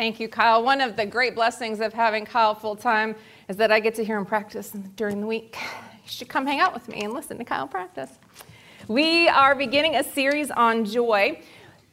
Thank 0.00 0.18
you, 0.18 0.28
Kyle. 0.30 0.62
One 0.62 0.80
of 0.80 0.96
the 0.96 1.04
great 1.04 1.34
blessings 1.34 1.78
of 1.78 1.92
having 1.92 2.24
Kyle 2.24 2.54
full 2.54 2.74
time 2.74 3.14
is 3.50 3.56
that 3.58 3.70
I 3.70 3.80
get 3.80 3.94
to 3.96 4.02
hear 4.02 4.16
him 4.16 4.24
practice 4.24 4.70
during 4.96 5.20
the 5.20 5.26
week. 5.26 5.58
You 6.02 6.08
should 6.08 6.30
come 6.30 6.46
hang 6.46 6.58
out 6.58 6.72
with 6.72 6.88
me 6.88 7.02
and 7.02 7.12
listen 7.12 7.36
to 7.36 7.44
Kyle 7.44 7.68
practice. 7.68 8.08
We 8.88 9.28
are 9.28 9.54
beginning 9.54 9.96
a 9.96 10.02
series 10.02 10.50
on 10.50 10.86
joy. 10.86 11.42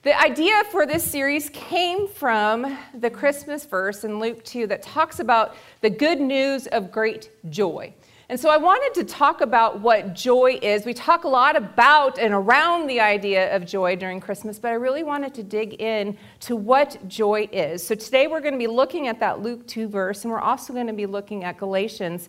The 0.04 0.18
idea 0.18 0.64
for 0.72 0.86
this 0.86 1.04
series 1.04 1.50
came 1.50 2.08
from 2.08 2.78
the 2.94 3.10
Christmas 3.10 3.66
verse 3.66 4.06
in 4.06 4.22
Luke 4.22 4.42
2 4.46 4.68
that 4.68 4.84
talks 4.84 5.20
about 5.20 5.58
the 5.82 5.90
good 5.90 6.22
news 6.22 6.68
of 6.68 6.94
great 6.94 7.30
joy. 7.50 7.94
And 8.30 8.38
so 8.38 8.50
I 8.50 8.58
wanted 8.58 8.94
to 8.96 9.06
talk 9.06 9.40
about 9.40 9.80
what 9.80 10.14
joy 10.14 10.60
is. 10.62 10.86
We 10.86 10.94
talk 10.94 11.24
a 11.24 11.30
lot 11.30 11.56
about 11.56 12.20
and 12.20 12.34
around 12.34 12.88
the 12.88 13.00
idea 13.00 13.56
of 13.56 13.66
joy 13.66 13.96
during 13.96 14.20
Christmas, 14.20 14.60
but 14.60 14.68
I 14.68 14.74
really 14.74 15.04
wanted 15.04 15.34
to 15.36 15.44
dig 15.44 15.82
in 15.82 16.18
to 16.42 16.58
what 16.58 17.08
joy 17.08 17.48
is. 17.54 17.88
So 17.88 17.96
today 17.96 18.28
we're 18.28 18.42
going 18.42 18.54
to 18.54 18.60
be 18.60 18.68
looking 18.68 19.08
at 19.08 19.22
that 19.22 19.42
Luke 19.42 19.66
2 19.66 19.88
verse, 19.88 20.26
and 20.26 20.32
we're 20.32 20.42
also 20.42 20.74
going 20.74 20.88
to 20.88 20.94
be 20.94 21.06
looking 21.06 21.46
at 21.46 21.58
Galatians. 21.58 22.28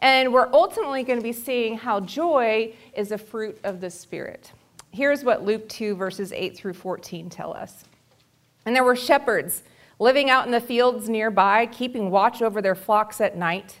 And 0.00 0.34
we're 0.34 0.52
ultimately 0.52 1.02
going 1.02 1.18
to 1.18 1.24
be 1.24 1.32
seeing 1.32 1.78
how 1.78 2.00
joy 2.00 2.74
is 2.92 3.10
a 3.10 3.18
fruit 3.18 3.58
of 3.64 3.80
the 3.80 3.88
Spirit. 3.88 4.52
Here's 4.90 5.24
what 5.24 5.46
Luke 5.46 5.66
2, 5.70 5.96
verses 5.96 6.30
8 6.30 6.58
through 6.58 6.74
14 6.74 7.30
tell 7.30 7.54
us. 7.54 7.84
And 8.66 8.76
there 8.76 8.84
were 8.84 8.96
shepherds 8.96 9.62
living 9.98 10.28
out 10.28 10.44
in 10.44 10.52
the 10.52 10.60
fields 10.60 11.08
nearby, 11.08 11.64
keeping 11.64 12.10
watch 12.10 12.42
over 12.42 12.60
their 12.60 12.74
flocks 12.74 13.18
at 13.22 13.34
night 13.34 13.80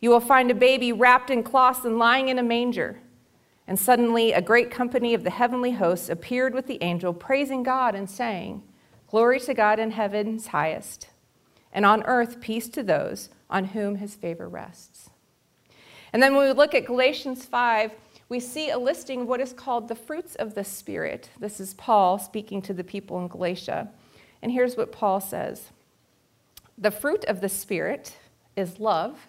You 0.00 0.10
will 0.10 0.20
find 0.20 0.50
a 0.50 0.54
baby 0.54 0.92
wrapped 0.92 1.30
in 1.30 1.42
cloths 1.42 1.84
and 1.84 1.98
lying 1.98 2.28
in 2.28 2.38
a 2.38 2.42
manger. 2.42 3.00
And 3.66 3.78
suddenly, 3.78 4.32
a 4.32 4.42
great 4.42 4.70
company 4.70 5.14
of 5.14 5.24
the 5.24 5.30
heavenly 5.30 5.72
hosts 5.72 6.08
appeared 6.08 6.54
with 6.54 6.66
the 6.66 6.82
angel, 6.82 7.12
praising 7.12 7.62
God 7.62 7.94
and 7.94 8.08
saying, 8.08 8.62
Glory 9.08 9.40
to 9.40 9.54
God 9.54 9.78
in 9.78 9.92
heaven's 9.92 10.48
highest, 10.48 11.08
and 11.72 11.84
on 11.86 12.02
earth 12.04 12.40
peace 12.40 12.68
to 12.68 12.82
those 12.82 13.30
on 13.48 13.66
whom 13.66 13.96
his 13.96 14.14
favor 14.14 14.48
rests. 14.48 15.10
And 16.12 16.22
then 16.22 16.34
when 16.34 16.46
we 16.46 16.52
look 16.52 16.74
at 16.74 16.86
Galatians 16.86 17.44
5, 17.44 17.92
we 18.28 18.40
see 18.40 18.70
a 18.70 18.78
listing 18.78 19.22
of 19.22 19.28
what 19.28 19.40
is 19.40 19.52
called 19.52 19.88
the 19.88 19.94
fruits 19.94 20.34
of 20.36 20.54
the 20.54 20.64
Spirit. 20.64 21.30
This 21.38 21.60
is 21.60 21.74
Paul 21.74 22.18
speaking 22.18 22.60
to 22.62 22.74
the 22.74 22.84
people 22.84 23.18
in 23.20 23.28
Galatia. 23.28 23.90
And 24.42 24.52
here's 24.52 24.76
what 24.76 24.92
Paul 24.92 25.20
says 25.20 25.70
The 26.76 26.90
fruit 26.90 27.24
of 27.24 27.40
the 27.40 27.48
Spirit 27.48 28.16
is 28.56 28.80
love 28.80 29.28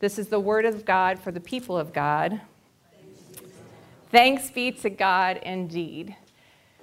This 0.00 0.18
is 0.18 0.28
the 0.28 0.40
word 0.40 0.64
of 0.64 0.86
God 0.86 1.18
for 1.18 1.30
the 1.30 1.40
people 1.40 1.76
of 1.76 1.92
God. 1.92 2.40
Thanks 4.10 4.50
be 4.50 4.72
to 4.72 4.88
God 4.88 5.40
indeed. 5.42 6.16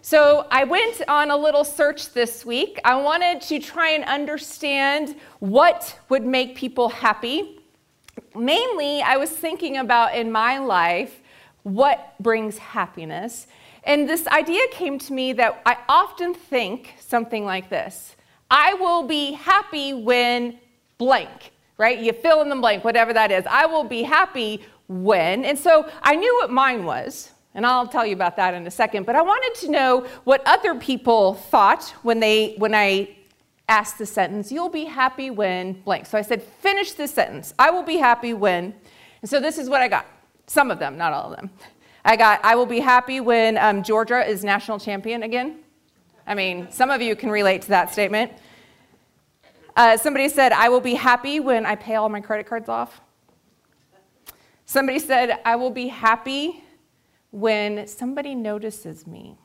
So, 0.03 0.45
I 0.51 0.65
went 0.65 1.01
on 1.07 1.31
a 1.31 1.35
little 1.35 1.63
search 1.63 2.13
this 2.13 2.45
week. 2.45 2.79
I 2.85 2.95
wanted 3.01 3.41
to 3.41 3.57
try 3.57 3.89
and 3.89 4.03
understand 4.03 5.15
what 5.39 5.99
would 6.09 6.27
make 6.27 6.55
people 6.55 6.89
happy. 6.89 7.59
Mainly, 8.35 9.01
I 9.01 9.17
was 9.17 9.31
thinking 9.31 9.77
about 9.77 10.13
in 10.13 10.31
my 10.31 10.59
life 10.59 11.19
what 11.63 12.13
brings 12.19 12.59
happiness. 12.59 13.47
And 13.83 14.07
this 14.07 14.27
idea 14.27 14.61
came 14.71 14.99
to 14.99 15.13
me 15.13 15.33
that 15.33 15.59
I 15.65 15.77
often 15.89 16.35
think 16.35 16.93
something 16.99 17.45
like 17.45 17.71
this 17.71 18.15
I 18.51 18.75
will 18.75 19.07
be 19.07 19.31
happy 19.31 19.95
when 19.95 20.59
blank 20.99 21.51
right? 21.77 21.99
You 21.99 22.13
fill 22.13 22.41
in 22.41 22.49
the 22.49 22.55
blank, 22.55 22.83
whatever 22.83 23.13
that 23.13 23.31
is. 23.31 23.45
I 23.49 23.65
will 23.65 23.83
be 23.83 24.03
happy 24.03 24.63
when. 24.87 25.45
And 25.45 25.57
so 25.57 25.89
I 26.01 26.15
knew 26.15 26.33
what 26.41 26.51
mine 26.51 26.85
was, 26.85 27.31
and 27.53 27.65
I'll 27.65 27.87
tell 27.87 28.05
you 28.05 28.13
about 28.13 28.35
that 28.37 28.53
in 28.53 28.65
a 28.67 28.71
second. 28.71 29.05
But 29.05 29.15
I 29.15 29.21
wanted 29.21 29.59
to 29.61 29.71
know 29.71 30.05
what 30.23 30.41
other 30.45 30.75
people 30.75 31.35
thought 31.35 31.89
when 32.03 32.19
they 32.19 32.55
when 32.57 32.73
I 32.73 33.15
asked 33.69 33.97
the 33.97 34.05
sentence, 34.05 34.51
"You'll 34.51 34.69
be 34.69 34.85
happy 34.85 35.29
when 35.29 35.73
blank." 35.81 36.05
So 36.05 36.17
I 36.17 36.21
said, 36.21 36.41
"Finish 36.41 36.93
this 36.93 37.13
sentence. 37.13 37.53
I 37.59 37.69
will 37.69 37.83
be 37.83 37.97
happy 37.97 38.33
when." 38.33 38.73
And 39.21 39.29
so 39.29 39.39
this 39.39 39.57
is 39.57 39.69
what 39.69 39.81
I 39.81 39.87
got. 39.87 40.05
Some 40.47 40.71
of 40.71 40.79
them, 40.79 40.97
not 40.97 41.11
all 41.13 41.31
of 41.31 41.35
them. 41.35 41.49
I 42.05 42.15
got, 42.15 42.39
"I 42.43 42.55
will 42.55 42.65
be 42.65 42.79
happy 42.79 43.19
when 43.19 43.57
um, 43.57 43.83
Georgia 43.83 44.25
is 44.25 44.43
national 44.43 44.79
champion 44.79 45.23
again." 45.23 45.59
I 46.25 46.35
mean, 46.35 46.71
some 46.71 46.91
of 46.91 47.01
you 47.01 47.15
can 47.15 47.29
relate 47.29 47.61
to 47.63 47.69
that 47.69 47.91
statement. 47.91 48.31
Uh, 49.77 49.95
somebody 49.95 50.27
said, 50.27 50.51
I 50.53 50.69
will 50.69 50.81
be 50.81 50.95
happy 50.95 51.39
when 51.39 51.63
I 51.63 51.75
pay 51.75 51.93
all 51.93 52.09
my 52.09 52.19
credit 52.19 52.47
cards 52.47 52.67
off. 52.67 52.99
Somebody 54.65 54.97
said, 54.97 55.39
I 55.45 55.55
will 55.55 55.69
be 55.69 55.87
happy 55.87 56.63
when 57.29 57.85
somebody 57.85 58.33
notices 58.33 59.05
me. 59.05 59.37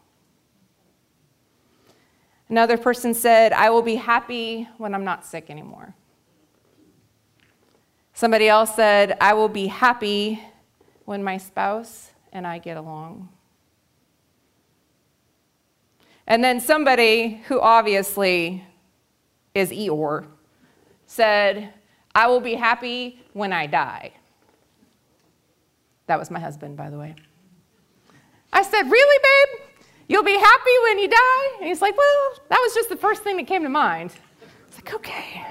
Another 2.48 2.78
person 2.78 3.12
said, 3.12 3.52
I 3.52 3.68
will 3.68 3.82
be 3.82 3.96
happy 3.96 4.66
when 4.78 4.94
I'm 4.94 5.04
not 5.04 5.26
sick 5.26 5.50
anymore. 5.50 5.94
Somebody 8.14 8.48
else 8.48 8.74
said, 8.74 9.18
I 9.20 9.34
will 9.34 9.50
be 9.50 9.66
happy 9.66 10.42
when 11.04 11.22
my 11.22 11.36
spouse 11.36 12.10
and 12.32 12.46
I 12.46 12.56
get 12.56 12.78
along. 12.78 13.28
And 16.26 16.42
then 16.42 16.58
somebody 16.58 17.42
who 17.48 17.60
obviously 17.60 18.64
is 19.54 19.70
Eeyore, 19.70 20.26
said, 21.06 21.72
I 22.14 22.26
will 22.26 22.40
be 22.40 22.54
happy 22.54 23.22
when 23.32 23.52
I 23.52 23.66
die. 23.66 24.12
That 26.06 26.18
was 26.18 26.30
my 26.30 26.40
husband, 26.40 26.76
by 26.76 26.90
the 26.90 26.98
way. 26.98 27.14
I 28.52 28.62
said, 28.62 28.82
Really, 28.82 29.18
babe? 29.22 29.86
You'll 30.08 30.24
be 30.24 30.36
happy 30.36 30.70
when 30.84 30.98
you 30.98 31.08
die? 31.08 31.56
And 31.58 31.68
he's 31.68 31.80
like, 31.80 31.96
Well, 31.96 32.32
that 32.50 32.58
was 32.58 32.74
just 32.74 32.88
the 32.88 32.96
first 32.96 33.22
thing 33.22 33.36
that 33.36 33.46
came 33.46 33.62
to 33.62 33.68
mind. 33.68 34.12
It's 34.68 34.76
like, 34.76 34.94
Okay. 34.94 35.44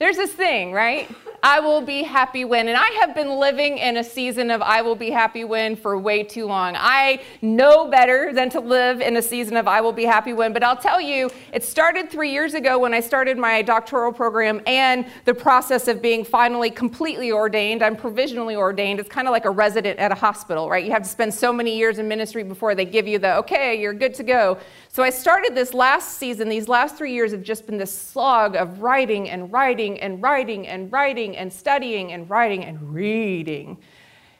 There's 0.00 0.16
this 0.16 0.32
thing, 0.32 0.72
right? 0.72 1.14
I 1.42 1.60
will 1.60 1.80
be 1.80 2.02
happy 2.02 2.44
when. 2.44 2.68
And 2.68 2.76
I 2.76 2.88
have 3.00 3.14
been 3.14 3.38
living 3.38 3.78
in 3.78 3.96
a 3.96 4.04
season 4.04 4.50
of 4.50 4.60
I 4.60 4.82
will 4.82 4.94
be 4.94 5.10
happy 5.10 5.44
when 5.44 5.74
for 5.74 5.96
way 5.98 6.22
too 6.22 6.46
long. 6.46 6.74
I 6.76 7.22
know 7.40 7.88
better 7.88 8.32
than 8.32 8.50
to 8.50 8.60
live 8.60 9.00
in 9.00 9.16
a 9.16 9.22
season 9.22 9.56
of 9.56 9.66
I 9.66 9.80
will 9.80 9.92
be 9.92 10.04
happy 10.04 10.32
when. 10.32 10.52
But 10.52 10.62
I'll 10.62 10.76
tell 10.76 11.00
you, 11.00 11.30
it 11.52 11.64
started 11.64 12.10
three 12.10 12.30
years 12.30 12.54
ago 12.54 12.78
when 12.78 12.92
I 12.92 13.00
started 13.00 13.38
my 13.38 13.62
doctoral 13.62 14.12
program 14.12 14.60
and 14.66 15.06
the 15.24 15.34
process 15.34 15.88
of 15.88 16.02
being 16.02 16.24
finally 16.24 16.70
completely 16.70 17.32
ordained. 17.32 17.82
I'm 17.82 17.96
provisionally 17.96 18.56
ordained. 18.56 19.00
It's 19.00 19.08
kind 19.08 19.26
of 19.26 19.32
like 19.32 19.46
a 19.46 19.50
resident 19.50 19.98
at 19.98 20.12
a 20.12 20.16
hospital, 20.16 20.68
right? 20.68 20.84
You 20.84 20.92
have 20.92 21.02
to 21.02 21.08
spend 21.08 21.32
so 21.32 21.52
many 21.52 21.76
years 21.76 21.98
in 21.98 22.06
ministry 22.06 22.42
before 22.42 22.74
they 22.74 22.84
give 22.84 23.06
you 23.06 23.18
the, 23.18 23.36
okay, 23.36 23.80
you're 23.80 23.94
good 23.94 24.14
to 24.14 24.22
go. 24.22 24.58
So 24.88 25.02
I 25.02 25.10
started 25.10 25.54
this 25.54 25.72
last 25.72 26.18
season, 26.18 26.48
these 26.48 26.68
last 26.68 26.96
three 26.96 27.12
years 27.12 27.32
have 27.32 27.44
just 27.44 27.64
been 27.64 27.78
this 27.78 27.96
slog 27.96 28.56
of 28.56 28.82
writing 28.82 29.30
and 29.30 29.50
writing 29.52 29.89
and 29.98 30.22
writing 30.22 30.68
and 30.68 30.92
writing 30.92 31.36
and 31.36 31.52
studying 31.52 32.12
and 32.12 32.30
writing 32.30 32.64
and 32.64 32.94
reading. 32.94 33.78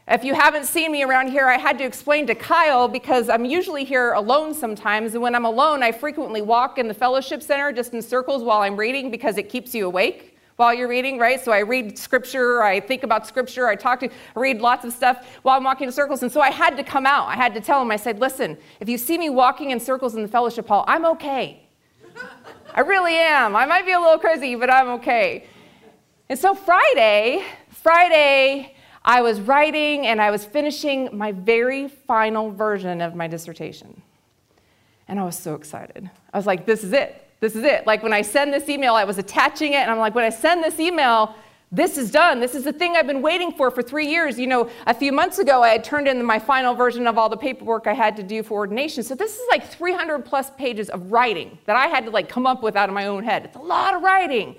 If 0.07 0.25
you 0.25 0.35
haven't 0.35 0.67
seen 0.67 0.93
me 0.93 1.03
around 1.03 1.29
here, 1.29 1.47
I 1.47 1.57
had 1.57 1.79
to 1.79 1.85
explain 1.85 2.27
to 2.27 2.35
Kyle 2.35 2.89
because 2.89 3.29
I'm 3.29 3.45
usually 3.45 3.85
here 3.85 4.13
alone 4.13 4.55
sometimes. 4.55 5.15
And 5.15 5.23
when 5.23 5.35
I'm 5.35 5.45
alone, 5.45 5.83
I 5.83 5.93
frequently 5.93 6.43
walk 6.43 6.79
in 6.79 6.89
the 6.89 6.95
fellowship 6.95 7.43
center 7.43 7.73
just 7.73 7.95
in 7.95 8.03
circles 8.03 8.43
while 8.43 8.61
I'm 8.61 8.77
reading 8.77 9.11
because 9.11 9.39
it 9.39 9.49
keeps 9.49 9.75
you 9.75 9.87
awake 9.87 10.37
while 10.57 10.75
you're 10.75 10.89
reading, 10.89 11.17
right? 11.17 11.43
So 11.43 11.53
I 11.53 11.61
read 11.61 11.97
scripture, 11.97 12.63
I 12.63 12.81
think 12.81 13.03
about 13.03 13.27
scripture, 13.27 13.67
I 13.69 13.77
talk 13.77 14.01
to, 14.01 14.09
I 14.09 14.41
read 14.41 14.61
lots 14.61 14.85
of 14.85 14.93
stuff 14.93 15.39
while 15.43 15.57
I'm 15.57 15.65
walking 15.65 15.87
in 15.87 15.93
circles. 15.93 16.23
And 16.23 16.31
so 16.31 16.41
I 16.41 16.51
had 16.51 16.77
to 16.77 16.83
come 16.83 17.07
out. 17.07 17.29
I 17.29 17.35
had 17.37 17.55
to 17.55 17.61
tell 17.61 17.81
him, 17.81 17.91
I 17.91 17.97
said, 17.97 18.19
listen, 18.19 18.59
if 18.81 18.89
you 18.89 18.99
see 18.99 19.17
me 19.17 19.31
walking 19.31 19.71
in 19.71 19.81
circles 19.81 20.17
in 20.17 20.23
the 20.23 20.29
fellowship 20.29 20.69
hall, 20.69 20.85
I'm 20.87 21.07
okay. 21.07 21.63
I 22.75 22.81
really 22.81 23.15
am. 23.17 23.57
I 23.57 23.67
might 23.67 23.85
be 23.85 23.93
a 23.93 24.01
little 24.01 24.19
crazy, 24.19 24.55
but 24.55 24.71
I'm 24.71 24.89
okay. 24.91 25.47
And 26.29 26.39
so 26.39 26.55
Friday, 26.55 27.45
Friday, 27.69 28.75
I 29.05 29.23
was 29.23 29.41
writing 29.41 30.07
and 30.07 30.21
I 30.21 30.31
was 30.31 30.45
finishing 30.45 31.09
my 31.13 31.33
very 31.33 31.89
final 31.89 32.51
version 32.51 33.01
of 33.01 33.15
my 33.15 33.27
dissertation. 33.27 34.03
And 35.09 35.19
I 35.19 35.25
was 35.25 35.37
so 35.37 35.55
excited. 35.55 36.09
I 36.33 36.37
was 36.37 36.47
like, 36.47 36.67
this 36.67 36.85
is 36.85 36.93
it. 36.93 37.27
This 37.41 37.57
is 37.57 37.65
it. 37.65 37.87
Like 37.87 38.03
when 38.03 38.13
I 38.13 38.23
send 38.23 38.53
this 38.53 38.69
email, 38.69 38.95
I 38.95 39.05
was 39.05 39.19
attaching 39.19 39.73
it, 39.73 39.79
and 39.79 39.91
I'm 39.91 39.99
like, 39.99 40.15
when 40.15 40.25
I 40.25 40.31
send 40.31 40.63
this 40.63 40.79
email, 40.79 41.35
this 41.73 41.97
is 41.97 42.11
done. 42.11 42.41
This 42.41 42.57
is 42.57 42.65
the 42.65 42.73
thing 42.73 42.97
I've 42.97 43.07
been 43.07 43.23
waiting 43.23 43.53
for 43.53 43.71
for 43.71 43.83
three 43.83 44.09
years. 44.09 44.39
You 44.39 44.49
know, 44.49 44.69
a 44.87 44.95
few 44.95 45.13
months 45.13 45.39
ago, 45.39 45.63
I 45.63 45.69
had 45.69 45.85
turned 45.85 46.09
in 46.09 46.25
my 46.25 46.41
final 46.41 46.75
version 46.75 47.07
of 47.07 47.17
all 47.17 47.29
the 47.29 47.37
paperwork 47.37 47.87
I 47.87 47.93
had 47.93 48.17
to 48.17 48.25
do 48.25 48.43
for 48.43 48.55
ordination. 48.55 49.05
So 49.05 49.15
this 49.15 49.37
is 49.37 49.43
like 49.51 49.69
300 49.69 50.25
plus 50.25 50.51
pages 50.51 50.91
of 50.91 51.13
writing 51.13 51.59
that 51.67 51.77
I 51.77 51.87
had 51.87 52.07
to 52.07 52.11
like 52.11 52.29
come 52.29 52.45
up 52.45 52.63
with 52.63 52.75
out 52.75 52.89
of 52.89 52.95
my 52.95 53.07
own 53.07 53.23
head. 53.23 53.45
It's 53.45 53.57
a 53.57 53.61
lot 53.61 53.95
of 53.95 54.03
writing. 54.03 54.57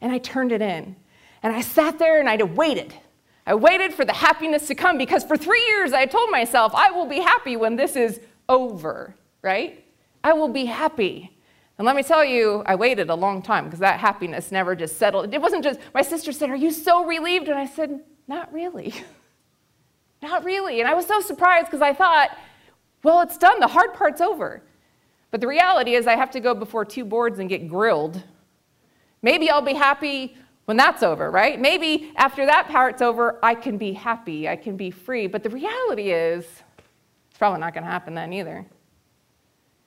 And 0.00 0.10
I 0.10 0.18
turned 0.18 0.50
it 0.50 0.60
in. 0.60 0.96
And 1.44 1.54
I 1.54 1.60
sat 1.60 2.00
there 2.00 2.18
and 2.18 2.28
I 2.28 2.42
waited. 2.42 2.92
I 3.46 3.54
waited 3.54 3.94
for 3.94 4.04
the 4.04 4.12
happiness 4.12 4.66
to 4.66 4.74
come 4.74 4.98
because 4.98 5.22
for 5.22 5.36
three 5.36 5.64
years 5.68 5.92
I 5.92 6.06
told 6.06 6.30
myself, 6.30 6.72
I 6.74 6.90
will 6.90 7.06
be 7.06 7.20
happy 7.20 7.56
when 7.56 7.76
this 7.76 7.94
is 7.94 8.20
over, 8.48 9.14
right? 9.42 9.84
I 10.24 10.32
will 10.32 10.48
be 10.48 10.64
happy. 10.64 11.36
And 11.78 11.86
let 11.86 11.96
me 11.96 12.02
tell 12.02 12.24
you, 12.24 12.62
I 12.66 12.74
waited 12.74 13.10
a 13.10 13.14
long 13.14 13.42
time 13.42 13.64
because 13.64 13.80
that 13.80 13.98
happiness 13.98 14.52
never 14.52 14.76
just 14.76 14.98
settled. 14.98 15.32
It 15.32 15.40
wasn't 15.40 15.64
just, 15.64 15.80
my 15.94 16.02
sister 16.02 16.32
said, 16.32 16.50
Are 16.50 16.56
you 16.56 16.70
so 16.70 17.04
relieved? 17.04 17.48
And 17.48 17.58
I 17.58 17.66
said, 17.66 18.00
Not 18.28 18.52
really. 18.52 18.94
Not 20.22 20.44
really. 20.44 20.80
And 20.80 20.88
I 20.88 20.94
was 20.94 21.06
so 21.06 21.20
surprised 21.20 21.66
because 21.66 21.82
I 21.82 21.92
thought, 21.92 22.36
Well, 23.02 23.20
it's 23.22 23.38
done. 23.38 23.58
The 23.60 23.66
hard 23.66 23.94
part's 23.94 24.20
over. 24.20 24.62
But 25.30 25.40
the 25.40 25.46
reality 25.46 25.94
is, 25.94 26.06
I 26.06 26.14
have 26.14 26.30
to 26.32 26.40
go 26.40 26.54
before 26.54 26.84
two 26.84 27.06
boards 27.06 27.38
and 27.38 27.48
get 27.48 27.66
grilled. 27.66 28.22
Maybe 29.22 29.50
I'll 29.50 29.62
be 29.62 29.72
happy 29.72 30.36
when 30.66 30.76
that's 30.76 31.02
over, 31.02 31.30
right? 31.30 31.60
Maybe 31.60 32.12
after 32.16 32.46
that 32.46 32.68
part's 32.68 33.02
over, 33.02 33.38
I 33.42 33.54
can 33.54 33.78
be 33.78 33.92
happy, 33.92 34.48
I 34.48 34.56
can 34.56 34.76
be 34.76 34.90
free. 34.90 35.26
But 35.26 35.42
the 35.42 35.50
reality 35.50 36.12
is, 36.12 36.44
it's 36.44 37.38
probably 37.38 37.60
not 37.60 37.72
going 37.72 37.84
to 37.84 37.90
happen 37.90 38.14
then 38.14 38.32
either. 38.32 38.66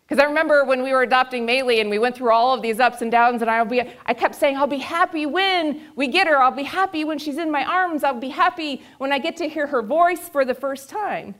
Because 0.08 0.22
I 0.22 0.28
remember 0.28 0.64
when 0.64 0.84
we 0.84 0.94
were 0.94 1.02
adopting 1.02 1.48
Maylee 1.48 1.82
and 1.82 1.90
we 1.90 1.98
went 1.98 2.16
through 2.16 2.32
all 2.32 2.54
of 2.54 2.62
these 2.62 2.80
ups 2.80 3.02
and 3.02 3.12
downs, 3.12 3.42
and 3.42 3.50
I'll 3.50 3.66
be, 3.66 3.82
I 4.06 4.14
kept 4.14 4.36
saying, 4.36 4.56
I'll 4.56 4.68
be 4.68 4.78
happy 4.78 5.26
when 5.26 5.82
we 5.96 6.08
get 6.08 6.28
her. 6.28 6.38
I'll 6.38 6.52
be 6.52 6.64
happy 6.64 7.04
when 7.04 7.18
she's 7.18 7.40
in 7.40 7.50
my 7.50 7.66
arms. 7.66 8.04
I'll 8.04 8.20
be 8.20 8.30
happy 8.30 8.84
when 9.00 9.12
I 9.12 9.18
get 9.18 9.36
to 9.38 9.50
hear 9.50 9.66
her 9.66 9.82
voice 9.82 10.30
for 10.30 10.46
the 10.46 10.54
first 10.54 10.90
time. 10.90 11.34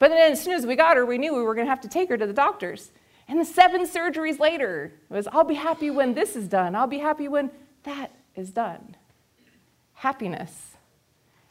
But 0.00 0.08
then 0.08 0.32
as 0.32 0.42
soon 0.42 0.54
as 0.54 0.66
we 0.66 0.74
got 0.74 0.96
her, 0.96 1.06
we 1.06 1.16
knew 1.16 1.32
we 1.32 1.42
were 1.42 1.54
going 1.54 1.66
to 1.66 1.70
have 1.70 1.80
to 1.82 1.88
take 1.88 2.08
her 2.08 2.16
to 2.16 2.26
the 2.26 2.32
doctors. 2.32 2.90
And 3.28 3.38
the 3.38 3.44
seven 3.44 3.86
surgeries 3.86 4.40
later 4.40 4.92
it 5.08 5.14
was, 5.14 5.28
I'll 5.28 5.44
be 5.44 5.54
happy 5.54 5.90
when 5.90 6.14
this 6.14 6.34
is 6.34 6.48
done. 6.48 6.74
I'll 6.74 6.88
be 6.88 6.98
happy 6.98 7.28
when 7.28 7.52
that 7.84 8.10
is 8.34 8.50
done. 8.50 8.96
Happiness 9.94 10.71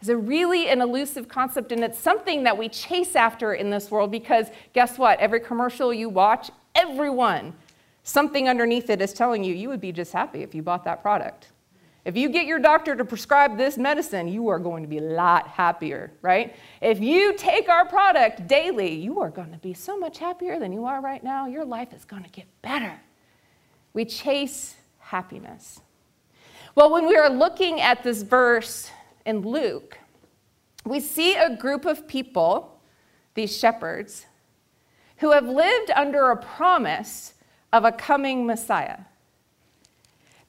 is 0.02 0.10
a 0.10 0.18
really 0.18 0.70
an 0.70 0.82
elusive 0.82 1.28
concept, 1.28 1.72
and 1.72 1.84
it's 1.84 2.00
something 2.00 2.44
that 2.44 2.58
we 2.58 2.70
chase 2.70 3.16
after 3.16 3.54
in 3.54 3.70
this 3.70 3.92
world 3.92 4.12
because 4.12 4.48
guess 4.74 4.98
what? 4.98 5.20
Every 5.20 5.40
commercial 5.40 5.94
you 5.94 6.10
watch, 6.10 6.50
everyone, 6.76 7.54
something 8.04 8.50
underneath 8.50 8.90
it 8.90 9.02
is 9.02 9.14
telling 9.14 9.44
you 9.44 9.54
you 9.54 9.70
would 9.70 9.82
be 9.82 9.92
just 9.92 10.12
happy 10.12 10.42
if 10.42 10.56
you 10.56 10.62
bought 10.62 10.84
that 10.86 11.02
product. 11.02 11.48
If 12.04 12.18
you 12.18 12.30
get 12.30 12.48
your 12.48 12.58
doctor 12.58 12.96
to 12.96 13.06
prescribe 13.06 13.58
this 13.58 13.78
medicine, 13.78 14.28
you 14.28 14.48
are 14.48 14.58
going 14.58 14.82
to 14.82 14.90
be 14.90 14.98
a 14.98 15.02
lot 15.02 15.48
happier, 15.48 16.12
right? 16.24 16.56
If 16.82 17.00
you 17.00 17.36
take 17.38 17.70
our 17.70 17.86
product 17.86 18.48
daily, 18.48 18.96
you 18.96 19.20
are 19.20 19.30
going 19.30 19.52
to 19.52 19.60
be 19.60 19.76
so 19.76 20.00
much 20.00 20.18
happier 20.18 20.60
than 20.60 20.74
you 20.74 20.86
are 20.86 21.00
right 21.00 21.24
now. 21.24 21.46
Your 21.46 21.64
life 21.64 21.94
is 21.94 22.04
going 22.04 22.24
to 22.24 22.30
get 22.30 22.46
better. 22.64 23.00
We 23.94 24.06
chase 24.06 24.76
happiness. 24.98 25.80
Well, 26.74 26.92
when 26.92 27.06
we 27.06 27.18
are 27.18 27.30
looking 27.30 27.82
at 27.82 28.02
this 28.02 28.24
verse 28.24 28.90
in 29.26 29.42
Luke, 29.42 29.98
we 30.86 31.00
see 31.00 31.36
a 31.36 31.56
group 31.56 31.86
of 31.86 32.08
people, 32.08 32.82
these 33.36 33.56
shepherds, 33.56 34.26
who 35.18 35.32
have 35.32 35.48
lived 35.48 35.92
under 35.92 36.32
a 36.32 36.38
promise 36.38 37.36
of 37.72 37.86
a 37.86 37.92
coming 37.92 38.46
Messiah. 38.46 39.00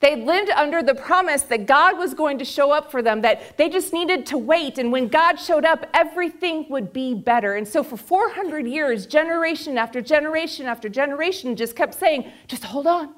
They 0.00 0.16
lived 0.16 0.50
under 0.50 0.82
the 0.82 0.96
promise 0.96 1.42
that 1.42 1.66
God 1.66 1.96
was 1.96 2.12
going 2.12 2.38
to 2.38 2.44
show 2.44 2.72
up 2.72 2.90
for 2.90 3.02
them, 3.02 3.20
that 3.20 3.56
they 3.56 3.68
just 3.68 3.92
needed 3.92 4.26
to 4.26 4.38
wait. 4.38 4.78
And 4.78 4.90
when 4.90 5.06
God 5.06 5.36
showed 5.36 5.64
up, 5.64 5.86
everything 5.94 6.66
would 6.70 6.92
be 6.92 7.14
better. 7.14 7.54
And 7.54 7.68
so 7.68 7.84
for 7.84 7.96
400 7.96 8.66
years, 8.66 9.06
generation 9.06 9.78
after 9.78 10.00
generation 10.00 10.66
after 10.66 10.88
generation 10.88 11.54
just 11.54 11.76
kept 11.76 11.94
saying, 11.94 12.32
just 12.48 12.64
hold 12.64 12.88
on. 12.88 13.14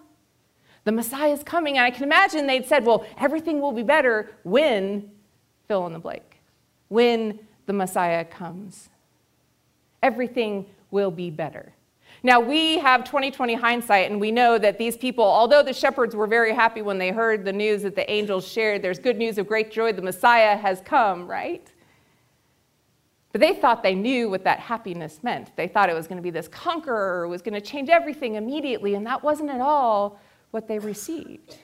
The 0.84 0.92
Messiah 0.92 1.32
is 1.32 1.42
coming. 1.42 1.78
And 1.78 1.86
I 1.86 1.90
can 1.90 2.04
imagine 2.04 2.46
they'd 2.46 2.66
said, 2.66 2.84
well, 2.84 3.06
everything 3.18 3.62
will 3.62 3.72
be 3.72 3.82
better 3.82 4.36
when, 4.42 5.10
fill 5.68 5.86
in 5.86 5.92
the 5.92 5.98
blank, 5.98 6.40
when 6.88 7.38
the 7.66 7.72
Messiah 7.72 8.24
comes. 8.24 8.88
Everything 10.02 10.66
will 10.90 11.10
be 11.10 11.30
better. 11.30 11.72
Now, 12.22 12.40
we 12.40 12.78
have 12.78 13.04
2020 13.04 13.54
hindsight, 13.54 14.10
and 14.10 14.18
we 14.18 14.30
know 14.30 14.56
that 14.56 14.78
these 14.78 14.96
people, 14.96 15.24
although 15.24 15.62
the 15.62 15.74
shepherds 15.74 16.16
were 16.16 16.26
very 16.26 16.54
happy 16.54 16.80
when 16.80 16.96
they 16.96 17.10
heard 17.10 17.44
the 17.44 17.52
news 17.52 17.82
that 17.82 17.96
the 17.96 18.10
angels 18.10 18.46
shared, 18.48 18.80
there's 18.80 18.98
good 18.98 19.18
news 19.18 19.36
of 19.36 19.46
great 19.46 19.70
joy, 19.70 19.92
the 19.92 20.00
Messiah 20.00 20.56
has 20.56 20.80
come, 20.80 21.28
right? 21.28 21.70
But 23.32 23.40
they 23.40 23.52
thought 23.52 23.82
they 23.82 23.94
knew 23.94 24.30
what 24.30 24.44
that 24.44 24.60
happiness 24.60 25.20
meant. 25.22 25.54
They 25.56 25.68
thought 25.68 25.90
it 25.90 25.94
was 25.94 26.06
going 26.06 26.16
to 26.16 26.22
be 26.22 26.30
this 26.30 26.48
conqueror, 26.48 27.24
who 27.24 27.30
was 27.30 27.42
going 27.42 27.54
to 27.54 27.60
change 27.60 27.90
everything 27.90 28.36
immediately, 28.36 28.94
and 28.94 29.04
that 29.06 29.22
wasn't 29.22 29.50
at 29.50 29.60
all 29.60 30.18
what 30.52 30.68
they 30.68 30.78
received. 30.78 31.58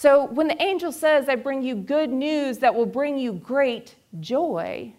So 0.00 0.24
when 0.24 0.48
the 0.48 0.62
angel 0.62 0.92
says, 0.92 1.28
I 1.28 1.34
bring 1.34 1.62
you 1.62 1.74
good 1.74 2.08
news 2.08 2.56
that 2.60 2.74
will 2.74 2.86
bring 2.86 3.18
you 3.18 3.34
great 3.34 3.96
joy, 4.18 4.94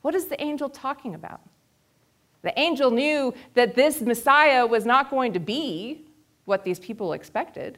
what 0.00 0.14
is 0.14 0.24
the 0.24 0.42
angel 0.42 0.70
talking 0.70 1.14
about? 1.14 1.42
The 2.40 2.58
angel 2.58 2.90
knew 2.90 3.34
that 3.52 3.74
this 3.74 4.00
Messiah 4.00 4.66
was 4.66 4.86
not 4.86 5.10
going 5.10 5.34
to 5.34 5.38
be 5.38 6.06
what 6.46 6.64
these 6.64 6.78
people 6.78 7.12
expected. 7.12 7.76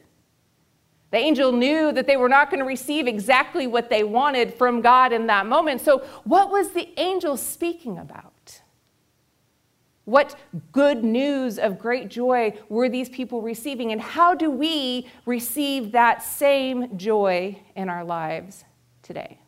The 1.11 1.17
angel 1.17 1.51
knew 1.51 1.91
that 1.91 2.07
they 2.07 2.15
were 2.15 2.29
not 2.29 2.49
going 2.49 2.61
to 2.61 2.65
receive 2.65 3.05
exactly 3.05 3.67
what 3.67 3.89
they 3.89 4.05
wanted 4.05 4.53
from 4.53 4.79
God 4.79 5.11
in 5.11 5.27
that 5.27 5.45
moment. 5.45 5.81
So, 5.81 6.05
what 6.23 6.49
was 6.49 6.71
the 6.71 6.87
angel 6.97 7.35
speaking 7.35 7.97
about? 7.97 8.32
What 10.05 10.35
good 10.73 11.03
news 11.03 11.57
of 11.57 11.79
great 11.79 12.09
joy 12.09 12.59
were 12.67 12.89
these 12.89 13.09
people 13.09 13.41
receiving? 13.41 13.91
And 13.91 14.01
how 14.01 14.33
do 14.33 14.51
we 14.51 15.07
receive 15.25 15.93
that 15.93 16.21
same 16.21 16.97
joy 16.97 17.57
in 17.75 17.89
our 17.89 18.03
lives 18.03 18.65
today? 19.01 19.39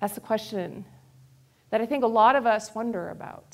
That's 0.00 0.14
the 0.14 0.20
question 0.20 0.84
that 1.70 1.80
I 1.80 1.86
think 1.86 2.02
a 2.02 2.08
lot 2.08 2.34
of 2.34 2.46
us 2.46 2.74
wonder 2.74 3.10
about. 3.10 3.49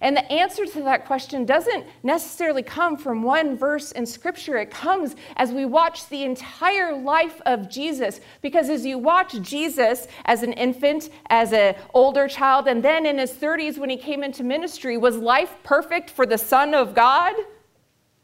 And 0.00 0.16
the 0.16 0.30
answer 0.32 0.66
to 0.66 0.82
that 0.82 1.06
question 1.06 1.44
doesn't 1.44 1.86
necessarily 2.02 2.62
come 2.62 2.96
from 2.96 3.22
one 3.22 3.56
verse 3.56 3.92
in 3.92 4.06
Scripture. 4.06 4.56
It 4.56 4.70
comes 4.70 5.16
as 5.36 5.52
we 5.52 5.64
watch 5.64 6.08
the 6.08 6.24
entire 6.24 6.96
life 6.96 7.40
of 7.46 7.70
Jesus. 7.70 8.20
Because 8.42 8.68
as 8.68 8.84
you 8.84 8.98
watch 8.98 9.40
Jesus 9.40 10.06
as 10.24 10.42
an 10.42 10.52
infant, 10.54 11.10
as 11.30 11.52
an 11.52 11.76
older 11.94 12.28
child, 12.28 12.68
and 12.68 12.82
then 12.82 13.06
in 13.06 13.18
his 13.18 13.32
30s 13.32 13.78
when 13.78 13.90
he 13.90 13.96
came 13.96 14.22
into 14.22 14.44
ministry, 14.44 14.96
was 14.96 15.16
life 15.16 15.54
perfect 15.62 16.10
for 16.10 16.26
the 16.26 16.38
Son 16.38 16.74
of 16.74 16.94
God? 16.94 17.34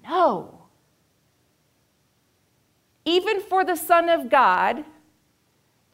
No. 0.05 0.63
Even 3.05 3.41
for 3.41 3.65
the 3.65 3.77
Son 3.77 4.09
of 4.09 4.31
God, 4.31 4.85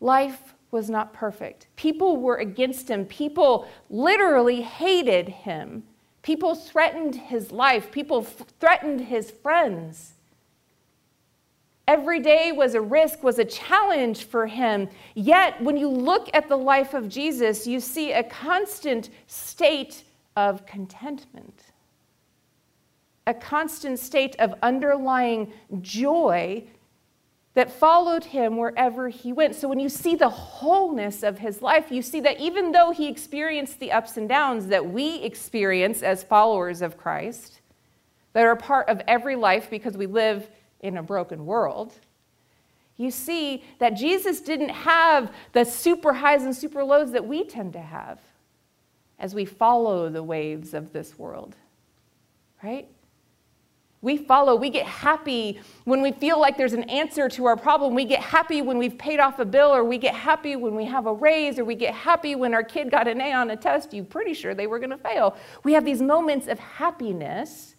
life 0.01 0.55
was 0.71 0.91
not 0.91 1.13
perfect. 1.13 1.67
People 1.77 2.17
were 2.17 2.37
against 2.37 2.89
him. 2.89 3.05
People 3.07 3.67
literally 3.89 4.63
hated 4.63 5.29
him. 5.29 5.85
People 6.23 6.55
threatened 6.55 7.15
his 7.15 7.53
life. 7.53 7.91
People 7.91 8.21
f- 8.21 8.47
threatened 8.61 9.03
his 9.03 9.31
friends. 9.31 10.15
Every 11.87 12.21
day 12.21 12.53
was 12.53 12.75
a 12.75 12.83
risk, 12.83 13.23
was 13.23 13.39
a 13.39 13.47
challenge 13.47 14.25
for 14.25 14.47
him. 14.47 14.91
Yet, 15.15 15.63
when 15.63 15.79
you 15.79 15.89
look 15.89 16.29
at 16.35 16.47
the 16.47 16.57
life 16.57 16.93
of 16.93 17.09
Jesus, 17.09 17.67
you 17.67 17.81
see 17.81 18.13
a 18.13 18.23
constant 18.23 19.09
state 19.27 20.05
of 20.37 20.67
contentment, 20.67 21.63
a 23.27 23.33
constant 23.33 23.99
state 23.99 24.37
of 24.39 24.55
underlying 24.63 25.51
joy 25.81 26.65
that 27.59 27.73
followed 27.73 28.23
him 28.23 28.57
wherever 28.57 29.09
he 29.09 29.33
went. 29.33 29.53
So 29.53 29.67
when 29.67 29.81
you 29.81 29.89
see 29.89 30.15
the 30.15 30.29
wholeness 30.29 31.25
of 31.25 31.41
his 31.41 31.61
life, 31.61 31.91
you 31.91 32.03
see 32.03 32.21
that 32.21 32.39
even 32.39 32.71
though 32.71 32.93
he 32.93 33.09
experienced 33.09 33.81
the 33.81 33.91
ups 33.91 34.17
and 34.17 34.29
downs 34.29 34.69
that 34.69 34.87
we 34.89 35.17
experience 35.25 36.05
as 36.05 36.23
followers 36.23 36.83
of 36.83 36.97
Christ, 36.97 37.61
that 38.33 38.47
are 38.47 38.55
part 38.55 38.89
of 38.89 39.03
every 39.09 39.35
life 39.35 39.71
because 39.71 39.97
we 39.97 40.07
live 40.07 40.49
in 40.79 40.99
a 40.99 41.03
broken 41.03 41.47
world, 41.47 41.95
you 42.97 43.11
see 43.11 43.65
that 43.81 43.97
Jesus 43.97 44.41
didn't 44.41 44.69
have 44.69 45.35
the 45.51 45.65
super 45.65 46.13
highs 46.13 46.45
and 46.45 46.55
super 46.55 46.85
lows 46.85 47.11
that 47.11 47.27
we 47.27 47.43
tend 47.43 47.73
to 47.73 47.81
have 47.81 48.21
as 49.19 49.35
we 49.35 49.45
follow 49.45 50.09
the 50.09 50.23
waves 50.23 50.75
of 50.75 50.93
this 50.93 51.19
world, 51.19 51.57
right? 52.63 52.87
We 54.01 54.17
follow. 54.17 54.55
We 54.55 54.71
get 54.71 54.87
happy 54.87 55.61
when 55.85 56.01
we 56.03 56.13
feel 56.13 56.41
like 56.41 56.57
there's 56.57 56.73
an 56.73 56.85
answer 56.85 57.29
to 57.31 57.47
our 57.47 57.57
problem. 57.57 57.95
We 57.95 58.05
get 58.05 58.21
happy 58.21 58.63
when 58.63 58.79
we've 58.79 58.97
paid 58.97 59.19
off 59.19 59.41
a 59.41 59.45
bill, 59.45 59.75
or 59.75 59.83
we 59.83 59.99
get 59.99 60.15
happy 60.15 60.55
when 60.55 60.77
we 60.77 60.85
have 60.85 61.07
a 61.07 61.13
raise, 61.13 61.59
or 61.59 61.65
we 61.65 61.75
get 61.75 61.95
happy 61.95 62.37
when 62.37 62.55
our 62.55 62.63
kid 62.63 62.91
got 62.91 63.09
an 63.09 63.21
A 63.21 63.33
on 63.33 63.51
a 63.51 63.57
test. 63.57 63.93
You're 63.93 64.05
pretty 64.05 64.35
sure 64.35 64.55
they 64.55 64.69
were 64.69 64.79
going 64.79 64.91
to 64.91 64.99
fail. 64.99 65.37
We 65.65 65.73
have 65.73 65.85
these 65.85 66.01
moments 66.01 66.47
of 66.47 66.61
happiness, 66.61 67.75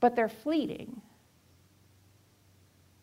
but 0.00 0.16
they're 0.16 0.28
fleeting. 0.28 1.02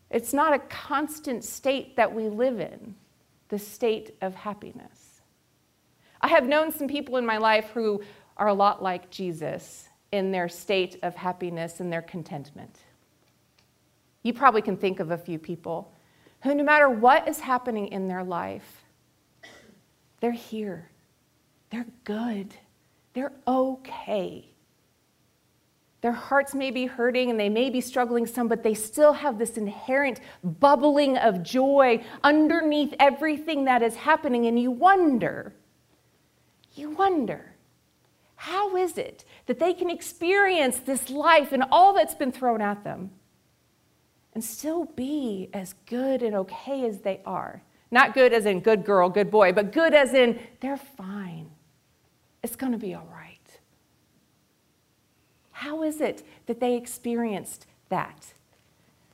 It's 0.09 0.33
not 0.33 0.53
a 0.53 0.59
constant 0.59 1.43
state 1.43 1.95
that 1.97 2.13
we 2.13 2.29
live 2.29 2.59
in, 2.59 2.95
the 3.49 3.59
state 3.59 4.15
of 4.21 4.33
happiness. 4.33 5.21
I 6.19 6.29
have 6.29 6.47
known 6.47 6.71
some 6.71 6.87
people 6.87 7.17
in 7.17 7.25
my 7.25 7.37
life 7.37 7.69
who 7.73 8.01
are 8.37 8.47
a 8.47 8.53
lot 8.53 8.81
like 8.81 9.11
Jesus 9.11 9.87
in 10.11 10.31
their 10.31 10.49
state 10.49 10.97
of 11.03 11.15
happiness 11.15 11.79
and 11.79 11.91
their 11.91 12.01
contentment. 12.01 12.79
You 14.23 14.33
probably 14.33 14.61
can 14.61 14.77
think 14.77 14.99
of 14.99 15.11
a 15.11 15.17
few 15.17 15.39
people 15.39 15.93
who, 16.43 16.53
no 16.53 16.63
matter 16.63 16.89
what 16.89 17.27
is 17.27 17.39
happening 17.39 17.87
in 17.87 18.07
their 18.07 18.23
life, 18.23 18.83
they're 20.19 20.31
here. 20.31 20.89
They're 21.69 21.87
good. 22.03 22.53
They're 23.13 23.33
okay. 23.47 24.47
Their 26.01 26.11
hearts 26.11 26.55
may 26.55 26.71
be 26.71 26.87
hurting 26.87 27.29
and 27.29 27.39
they 27.39 27.49
may 27.49 27.69
be 27.69 27.79
struggling 27.79 28.25
some, 28.25 28.47
but 28.47 28.63
they 28.63 28.73
still 28.73 29.13
have 29.13 29.37
this 29.37 29.57
inherent 29.57 30.19
bubbling 30.43 31.17
of 31.17 31.43
joy 31.43 32.03
underneath 32.23 32.93
everything 32.99 33.65
that 33.65 33.83
is 33.83 33.95
happening. 33.95 34.47
And 34.47 34.59
you 34.59 34.71
wonder, 34.71 35.53
you 36.75 36.89
wonder, 36.91 37.50
how 38.41 38.75
is 38.75 38.97
it 38.97 39.23
that 39.45 39.59
they 39.59 39.71
can 39.71 39.87
experience 39.87 40.79
this 40.79 41.11
life 41.11 41.51
and 41.51 41.63
all 41.71 41.93
that's 41.93 42.15
been 42.15 42.31
thrown 42.31 42.59
at 42.59 42.83
them 42.83 43.11
and 44.33 44.43
still 44.43 44.85
be 44.85 45.47
as 45.53 45.75
good 45.85 46.23
and 46.23 46.35
okay 46.35 46.87
as 46.87 47.01
they 47.01 47.21
are? 47.23 47.61
Not 47.91 48.15
good 48.15 48.33
as 48.33 48.47
in 48.47 48.61
good 48.61 48.83
girl, 48.83 49.09
good 49.09 49.29
boy, 49.29 49.51
but 49.51 49.71
good 49.71 49.93
as 49.93 50.15
in 50.15 50.39
they're 50.59 50.75
fine. 50.75 51.51
It's 52.41 52.55
going 52.55 52.71
to 52.71 52.79
be 52.79 52.95
all 52.95 53.07
right. 53.13 53.59
How 55.51 55.83
is 55.83 56.01
it 56.01 56.23
that 56.47 56.59
they 56.59 56.75
experienced 56.75 57.67
that? 57.89 58.33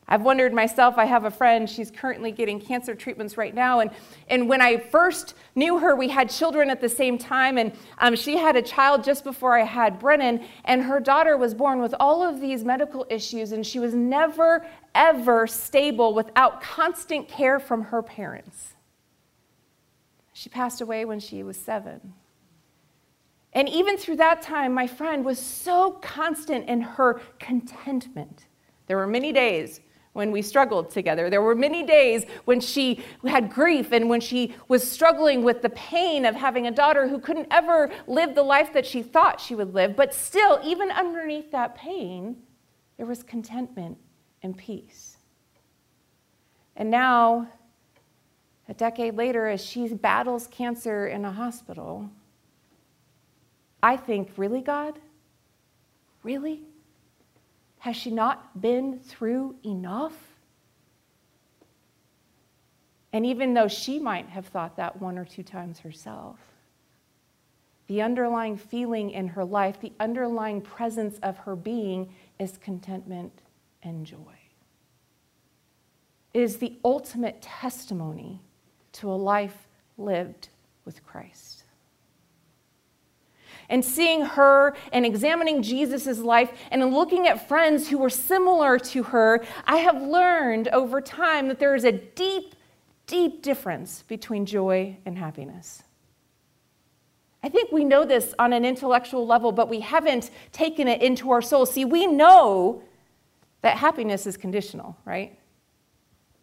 I've 0.10 0.22
wondered 0.22 0.54
myself. 0.54 0.98
I 0.98 1.04
have 1.04 1.26
a 1.26 1.32
friend, 1.32 1.70
she's 1.70 1.92
currently 1.92 2.32
getting 2.32 2.62
cancer 2.62 2.96
treatments 2.96 3.36
right 3.36 3.54
now. 3.54 3.82
And, 3.82 3.92
and 4.30 4.48
when 4.48 4.62
I 4.62 4.78
first 4.78 5.34
knew 5.56 5.80
her, 5.80 5.96
we 5.96 6.08
had 6.08 6.30
children 6.30 6.70
at 6.70 6.80
the 6.80 6.88
same 6.88 7.18
time. 7.18 7.58
And 7.58 7.74
um, 7.98 8.16
she 8.16 8.38
had 8.38 8.56
a 8.56 8.62
child 8.62 9.04
just 9.04 9.26
before 9.26 9.58
I 9.58 9.66
had 9.66 10.00
Brennan. 10.00 10.46
And 10.64 10.82
her 10.84 11.02
daughter 11.02 11.36
was 11.36 11.54
born 11.54 11.82
with 11.82 11.94
all 12.00 12.24
of 12.24 12.40
these 12.40 12.64
medical 12.64 13.06
issues. 13.10 13.52
And 13.52 13.66
she 13.66 13.80
was 13.80 13.94
never, 13.94 14.66
ever 14.96 15.46
stable 15.46 16.14
without 16.14 16.62
constant 16.62 17.28
care 17.28 17.60
from 17.60 17.84
her 17.84 18.02
parents. 18.02 18.76
She 20.32 20.48
passed 20.48 20.80
away 20.80 21.04
when 21.04 21.20
she 21.20 21.44
was 21.44 21.58
seven. 21.58 22.14
And 23.52 23.68
even 23.68 23.98
through 23.98 24.18
that 24.18 24.42
time, 24.42 24.74
my 24.74 24.88
friend 24.88 25.26
was 25.26 25.40
so 25.40 25.92
constant 26.02 26.70
in 26.70 26.80
her 26.80 27.20
contentment. 27.40 28.46
There 28.86 28.96
were 28.96 29.08
many 29.08 29.34
days 29.34 29.82
when 30.18 30.32
we 30.32 30.42
struggled 30.42 30.90
together. 30.90 31.30
There 31.30 31.44
were 31.44 31.54
many 31.54 31.84
days 31.84 32.26
when 32.46 32.60
she 32.60 33.04
had 33.24 33.52
grief 33.52 33.92
and 33.92 34.10
when 34.10 34.20
she 34.20 34.56
was 34.68 34.90
struggling 34.90 35.44
with 35.44 35.62
the 35.62 35.70
pain 35.70 36.26
of 36.26 36.34
having 36.34 36.66
a 36.66 36.72
daughter 36.72 37.08
who 37.08 37.20
couldn't 37.20 37.48
ever 37.52 37.92
live 38.08 38.34
the 38.34 38.42
life 38.42 38.74
that 38.74 38.84
she 38.84 39.04
thought 39.04 39.40
she 39.40 39.54
would 39.54 39.76
live. 39.76 39.96
But 39.96 40.16
still, 40.16 40.60
even 40.64 40.90
underneath 40.90 41.52
that 41.52 41.76
pain, 41.76 42.36
there 42.98 43.06
was 43.06 43.22
contentment 43.22 44.00
and 44.42 44.58
peace. 44.58 45.18
And 46.76 46.90
now, 46.90 47.48
a 48.68 48.74
decade 48.74 49.16
later, 49.16 49.48
as 49.48 49.64
she 49.64 49.88
battles 49.94 50.48
cancer 50.48 51.06
in 51.06 51.26
a 51.26 51.32
hospital, 51.32 52.10
I 53.84 53.98
think, 53.98 54.32
really, 54.36 54.62
God? 54.62 54.98
Really? 56.24 56.64
Has 57.80 57.96
she 57.96 58.12
not 58.12 58.60
been 58.60 59.00
through 59.00 59.56
enough? 59.66 60.18
And 63.14 63.26
even 63.26 63.54
though 63.54 63.68
she 63.68 64.00
might 64.00 64.28
have 64.30 64.48
thought 64.48 64.76
that 64.78 65.02
one 65.02 65.18
or 65.18 65.26
two 65.26 65.44
times 65.44 65.80
herself, 65.80 66.40
the 67.88 68.02
underlying 68.02 68.58
feeling 68.58 69.12
in 69.12 69.30
her 69.30 69.46
life, 69.46 69.80
the 69.80 69.94
underlying 70.00 70.62
presence 70.62 71.18
of 71.24 71.38
her 71.38 71.56
being 71.56 72.14
is 72.38 72.58
contentment 72.58 73.42
and 73.84 74.06
joy. 74.06 74.18
It 76.34 76.42
is 76.42 76.58
the 76.58 76.78
ultimate 76.84 77.42
testimony 77.42 78.42
to 78.94 79.10
a 79.10 79.16
life 79.16 79.68
lived 79.98 80.50
with 80.84 81.06
Christ 81.06 81.57
and 83.70 83.84
seeing 83.84 84.22
her 84.22 84.76
and 84.92 85.06
examining 85.06 85.62
Jesus' 85.62 86.20
life 86.20 86.52
and 86.72 86.94
looking 86.94 87.28
at 87.28 87.48
friends 87.48 87.90
who 87.90 87.98
were 87.98 88.10
similar 88.10 88.80
to 88.80 89.04
her, 89.04 89.46
I 89.66 89.78
have 89.78 90.02
learned 90.02 90.70
over 90.70 91.02
time 91.02 91.48
that 91.50 91.60
there 91.60 91.76
is 91.76 91.84
a 91.84 91.92
deep, 91.92 92.56
deep 93.06 93.42
difference 93.42 94.04
between 94.08 94.46
joy 94.46 94.98
and 95.06 95.18
happiness. 95.18 95.84
I 97.44 97.50
think 97.50 97.72
we 97.72 97.86
know 97.86 98.04
this 98.04 98.34
on 98.40 98.52
an 98.52 98.66
intellectual 98.66 99.26
level, 99.26 99.52
but 99.52 99.70
we 99.70 99.80
haven't 99.80 100.32
taken 100.52 100.88
it 100.88 101.02
into 101.02 101.32
our 101.32 101.42
soul. 101.42 101.66
See, 101.66 101.86
we 101.86 102.08
know 102.08 102.82
that 103.62 103.78
happiness 103.78 104.26
is 104.26 104.38
conditional, 104.38 104.98
right? 105.06 105.38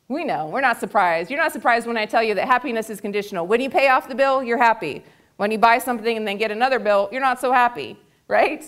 We 0.09 0.25
know. 0.25 0.47
We're 0.49 0.61
not 0.61 0.79
surprised. 0.79 1.31
You're 1.31 1.41
not 1.41 1.53
surprised 1.53 1.87
when 1.87 1.97
I 1.97 2.07
tell 2.07 2.23
you 2.23 2.35
that 2.35 2.47
happiness 2.47 2.91
is 2.91 3.01
conditional. 3.01 3.47
When 3.47 3.61
you 3.61 3.71
pay 3.71 3.89
off 3.89 4.09
the 4.09 4.15
bill, 4.15 4.43
you're 4.43 4.59
happy. 4.59 5.03
When 5.37 5.51
you 5.51 5.59
buy 5.59 5.79
something 5.79 6.17
and 6.17 6.27
then 6.27 6.39
get 6.39 6.51
another 6.51 6.79
bill, 6.79 7.09
you're 7.11 7.21
not 7.21 7.41
so 7.41 7.53
happy, 7.53 7.99
right? 8.29 8.65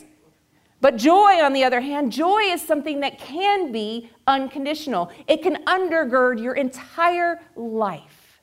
But 0.81 0.97
joy, 0.97 1.43
on 1.43 1.53
the 1.53 1.65
other 1.65 1.81
hand, 1.81 2.13
joy 2.13 2.41
is 2.43 2.61
something 2.61 3.01
that 3.01 3.19
can 3.19 3.73
be 3.73 4.11
unconditional. 4.27 5.11
It 5.27 5.43
can 5.43 5.65
undergird 5.65 6.43
your 6.43 6.55
entire 6.55 7.41
life. 7.55 8.41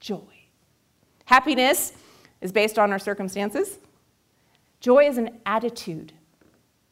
Joy. 0.00 0.20
Happiness 1.24 1.92
is 2.40 2.52
based 2.52 2.78
on 2.78 2.92
our 2.92 2.98
circumstances. 2.98 3.78
Joy 4.80 5.08
is 5.08 5.16
an 5.16 5.38
attitude. 5.46 6.12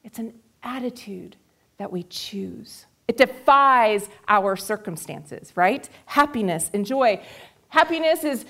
It's 0.05 0.19
an 0.19 0.33
attitude 0.63 1.37
that 1.77 1.91
we 1.91 2.05
choose. 2.05 2.87
It 3.09 3.17
defies 3.17 4.09
our 4.29 4.55
circumstances, 4.55 5.53
right? 5.57 5.89
Happiness 6.07 6.71
and 6.73 6.87
joy. 6.87 7.21
Happiness 7.69 8.25
is 8.25 8.45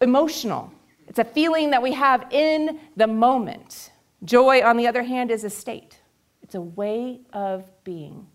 emotional. 0.00 0.72
It's 1.06 1.18
a 1.18 1.24
feeling 1.24 1.70
that 1.70 1.82
we 1.82 1.92
have 1.92 2.26
in 2.32 2.80
the 2.96 3.06
moment. 3.06 3.92
Joy, 4.24 4.62
on 4.62 4.76
the 4.76 4.86
other 4.86 5.02
hand, 5.02 5.30
is 5.30 5.44
a 5.44 5.50
state, 5.50 6.00
it's 6.42 6.54
a 6.54 6.60
way 6.60 7.20
of 7.32 7.64
being. 7.84 8.26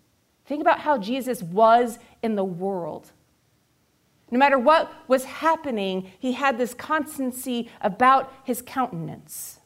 Think 0.45 0.61
about 0.61 0.79
how 0.79 0.97
Jesus 0.97 1.41
was 1.41 1.99
in 2.21 2.35
the 2.35 2.43
world. 2.43 3.11
No 4.31 4.37
matter 4.37 4.57
what 4.57 4.91
was 5.07 5.25
happening, 5.25 6.09
he 6.17 6.31
had 6.31 6.57
this 6.57 6.73
constancy 6.73 7.69
about 7.81 8.33
his 8.43 8.61
countenance. 8.61 9.59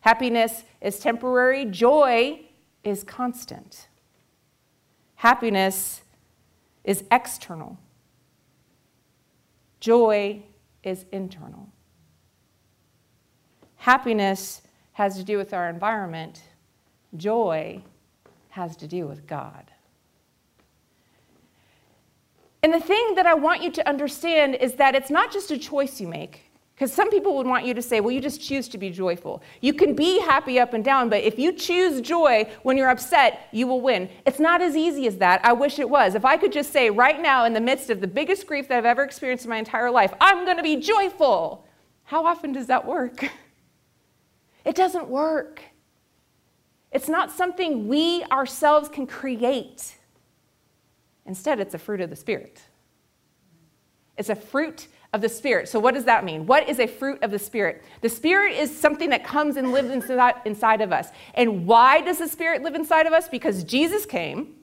Happiness 0.00 0.64
is 0.80 0.98
temporary, 0.98 1.64
joy 1.64 2.40
is 2.84 3.04
constant. 3.04 3.88
Happiness 5.16 6.02
is 6.84 7.04
external, 7.10 7.78
joy 9.80 10.42
is 10.82 11.04
internal. 11.12 11.71
Happiness 13.82 14.62
has 14.92 15.16
to 15.16 15.24
do 15.24 15.36
with 15.36 15.52
our 15.52 15.68
environment, 15.68 16.40
joy 17.16 17.82
has 18.50 18.76
to 18.76 18.86
do 18.86 19.08
with 19.08 19.26
God. 19.26 19.72
And 22.62 22.72
the 22.72 22.78
thing 22.78 23.16
that 23.16 23.26
I 23.26 23.34
want 23.34 23.60
you 23.60 23.72
to 23.72 23.88
understand 23.88 24.54
is 24.54 24.74
that 24.74 24.94
it's 24.94 25.10
not 25.10 25.32
just 25.32 25.50
a 25.50 25.58
choice 25.58 26.00
you 26.00 26.06
make. 26.06 26.42
Because 26.76 26.92
some 26.92 27.10
people 27.10 27.36
would 27.36 27.46
want 27.48 27.66
you 27.66 27.74
to 27.74 27.82
say, 27.82 27.98
well, 27.98 28.12
you 28.12 28.20
just 28.20 28.40
choose 28.40 28.68
to 28.68 28.78
be 28.78 28.88
joyful. 28.88 29.42
You 29.60 29.74
can 29.74 29.96
be 29.96 30.20
happy 30.20 30.60
up 30.60 30.74
and 30.74 30.84
down, 30.84 31.08
but 31.08 31.24
if 31.24 31.36
you 31.36 31.52
choose 31.52 32.00
joy 32.00 32.48
when 32.62 32.76
you're 32.76 32.88
upset, 32.88 33.48
you 33.50 33.66
will 33.66 33.80
win. 33.80 34.08
It's 34.24 34.38
not 34.38 34.62
as 34.62 34.76
easy 34.76 35.08
as 35.08 35.16
that. 35.16 35.44
I 35.44 35.54
wish 35.54 35.80
it 35.80 35.90
was. 35.90 36.14
If 36.14 36.24
I 36.24 36.36
could 36.36 36.52
just 36.52 36.72
say 36.72 36.88
right 36.88 37.20
now, 37.20 37.46
in 37.46 37.52
the 37.52 37.60
midst 37.60 37.90
of 37.90 38.00
the 38.00 38.06
biggest 38.06 38.46
grief 38.46 38.68
that 38.68 38.78
I've 38.78 38.84
ever 38.84 39.02
experienced 39.02 39.44
in 39.44 39.50
my 39.50 39.56
entire 39.56 39.90
life, 39.90 40.14
I'm 40.20 40.44
going 40.44 40.56
to 40.56 40.62
be 40.62 40.76
joyful. 40.76 41.66
How 42.04 42.24
often 42.24 42.52
does 42.52 42.68
that 42.68 42.86
work? 42.86 43.28
It 44.64 44.74
doesn't 44.74 45.08
work. 45.08 45.62
It's 46.92 47.08
not 47.08 47.30
something 47.30 47.88
we 47.88 48.22
ourselves 48.24 48.88
can 48.88 49.06
create. 49.06 49.96
Instead, 51.26 51.60
it's 51.60 51.74
a 51.74 51.78
fruit 51.78 52.00
of 52.00 52.10
the 52.10 52.16
Spirit. 52.16 52.60
It's 54.18 54.28
a 54.28 54.34
fruit 54.34 54.88
of 55.12 55.20
the 55.20 55.28
Spirit. 55.28 55.68
So, 55.68 55.78
what 55.78 55.94
does 55.94 56.04
that 56.04 56.24
mean? 56.24 56.46
What 56.46 56.68
is 56.68 56.78
a 56.78 56.86
fruit 56.86 57.22
of 57.22 57.30
the 57.30 57.38
Spirit? 57.38 57.82
The 58.00 58.08
Spirit 58.08 58.56
is 58.56 58.76
something 58.76 59.10
that 59.10 59.24
comes 59.24 59.56
and 59.56 59.72
lives 59.72 59.90
inside, 59.90 60.80
of 60.80 60.92
us. 60.92 61.08
And 61.34 61.66
why 61.66 62.00
does 62.00 62.18
the 62.18 62.28
Spirit 62.28 62.62
live 62.62 62.74
inside 62.74 63.06
of 63.06 63.12
us? 63.12 63.28
Because 63.28 63.64
Jesus 63.64 64.04
came, 64.04 64.54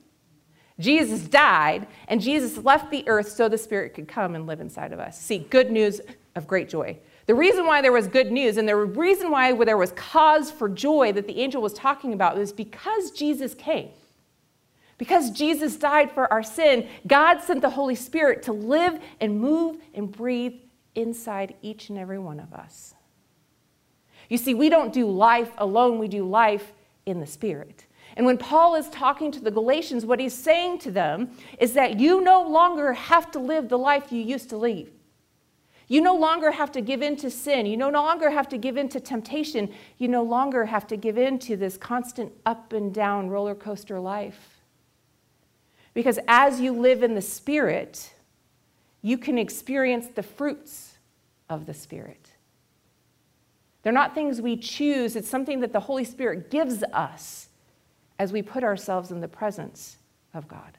Jesus 0.78 1.22
died, 1.22 1.86
and 2.08 2.20
Jesus 2.20 2.62
left 2.64 2.90
the 2.90 3.06
earth 3.08 3.28
so 3.28 3.48
the 3.48 3.58
Spirit 3.58 3.94
could 3.94 4.08
come 4.08 4.34
and 4.34 4.46
live 4.46 4.60
inside 4.60 4.92
of 4.92 5.00
us. 5.00 5.20
See, 5.20 5.38
good 5.38 5.70
news 5.70 6.00
of 6.40 6.48
great 6.48 6.68
joy. 6.68 6.98
The 7.26 7.34
reason 7.34 7.66
why 7.66 7.80
there 7.80 7.92
was 7.92 8.08
good 8.08 8.32
news 8.32 8.56
and 8.56 8.66
the 8.66 8.74
reason 8.74 9.30
why 9.30 9.52
there 9.52 9.76
was 9.76 9.92
cause 9.92 10.50
for 10.50 10.68
joy 10.68 11.12
that 11.12 11.28
the 11.28 11.38
angel 11.38 11.62
was 11.62 11.72
talking 11.72 12.12
about 12.12 12.36
was 12.36 12.52
because 12.52 13.12
Jesus 13.12 13.54
came. 13.54 13.90
Because 14.98 15.30
Jesus 15.30 15.76
died 15.76 16.10
for 16.10 16.30
our 16.32 16.42
sin, 16.42 16.88
God 17.06 17.40
sent 17.40 17.62
the 17.62 17.70
Holy 17.70 17.94
Spirit 17.94 18.42
to 18.44 18.52
live 18.52 19.00
and 19.20 19.40
move 19.40 19.76
and 19.94 20.10
breathe 20.10 20.54
inside 20.94 21.54
each 21.62 21.88
and 21.88 21.98
every 21.98 22.18
one 22.18 22.40
of 22.40 22.52
us. 22.52 22.94
You 24.28 24.36
see, 24.36 24.54
we 24.54 24.68
don't 24.68 24.92
do 24.92 25.06
life 25.06 25.52
alone, 25.58 25.98
we 25.98 26.08
do 26.08 26.24
life 26.28 26.72
in 27.06 27.20
the 27.20 27.26
Spirit. 27.26 27.86
And 28.16 28.26
when 28.26 28.38
Paul 28.38 28.74
is 28.74 28.88
talking 28.88 29.30
to 29.32 29.40
the 29.40 29.50
Galatians, 29.50 30.04
what 30.04 30.20
he's 30.20 30.34
saying 30.34 30.80
to 30.80 30.90
them 30.90 31.30
is 31.58 31.74
that 31.74 32.00
you 32.00 32.22
no 32.22 32.42
longer 32.42 32.92
have 32.92 33.30
to 33.32 33.38
live 33.38 33.68
the 33.68 33.78
life 33.78 34.10
you 34.10 34.20
used 34.20 34.50
to 34.50 34.56
live. 34.56 34.90
You 35.90 36.00
no 36.00 36.14
longer 36.14 36.52
have 36.52 36.70
to 36.72 36.80
give 36.80 37.02
in 37.02 37.16
to 37.16 37.28
sin. 37.28 37.66
You 37.66 37.76
no 37.76 37.90
longer 37.90 38.30
have 38.30 38.48
to 38.50 38.56
give 38.56 38.76
in 38.76 38.88
to 38.90 39.00
temptation. 39.00 39.68
You 39.98 40.06
no 40.06 40.22
longer 40.22 40.66
have 40.66 40.86
to 40.86 40.96
give 40.96 41.18
in 41.18 41.40
to 41.40 41.56
this 41.56 41.76
constant 41.76 42.32
up 42.46 42.72
and 42.72 42.94
down 42.94 43.28
roller 43.28 43.56
coaster 43.56 43.98
life. 43.98 44.60
Because 45.92 46.20
as 46.28 46.60
you 46.60 46.70
live 46.70 47.02
in 47.02 47.16
the 47.16 47.20
Spirit, 47.20 48.14
you 49.02 49.18
can 49.18 49.36
experience 49.36 50.06
the 50.06 50.22
fruits 50.22 50.94
of 51.48 51.66
the 51.66 51.74
Spirit. 51.74 52.34
They're 53.82 53.92
not 53.92 54.14
things 54.14 54.40
we 54.40 54.56
choose, 54.56 55.16
it's 55.16 55.28
something 55.28 55.58
that 55.58 55.72
the 55.72 55.80
Holy 55.80 56.04
Spirit 56.04 56.52
gives 56.52 56.84
us 56.92 57.48
as 58.16 58.32
we 58.32 58.42
put 58.42 58.62
ourselves 58.62 59.10
in 59.10 59.20
the 59.20 59.26
presence 59.26 59.96
of 60.34 60.46
God. 60.46 60.78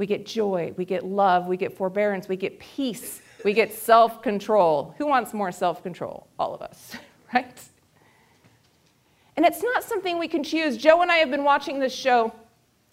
We 0.00 0.06
get 0.06 0.24
joy, 0.24 0.72
we 0.78 0.86
get 0.86 1.04
love, 1.04 1.46
we 1.46 1.58
get 1.58 1.76
forbearance, 1.76 2.26
we 2.26 2.36
get 2.36 2.58
peace, 2.58 3.20
we 3.44 3.52
get 3.52 3.70
self 3.70 4.22
control. 4.22 4.94
Who 4.96 5.06
wants 5.06 5.34
more 5.34 5.52
self 5.52 5.82
control? 5.82 6.26
All 6.38 6.54
of 6.54 6.62
us, 6.62 6.96
right? 7.34 7.60
And 9.36 9.44
it's 9.44 9.62
not 9.62 9.84
something 9.84 10.18
we 10.18 10.26
can 10.26 10.42
choose. 10.42 10.78
Joe 10.78 11.02
and 11.02 11.12
I 11.12 11.16
have 11.16 11.30
been 11.30 11.44
watching 11.44 11.78
this 11.78 11.94
show, 11.94 12.32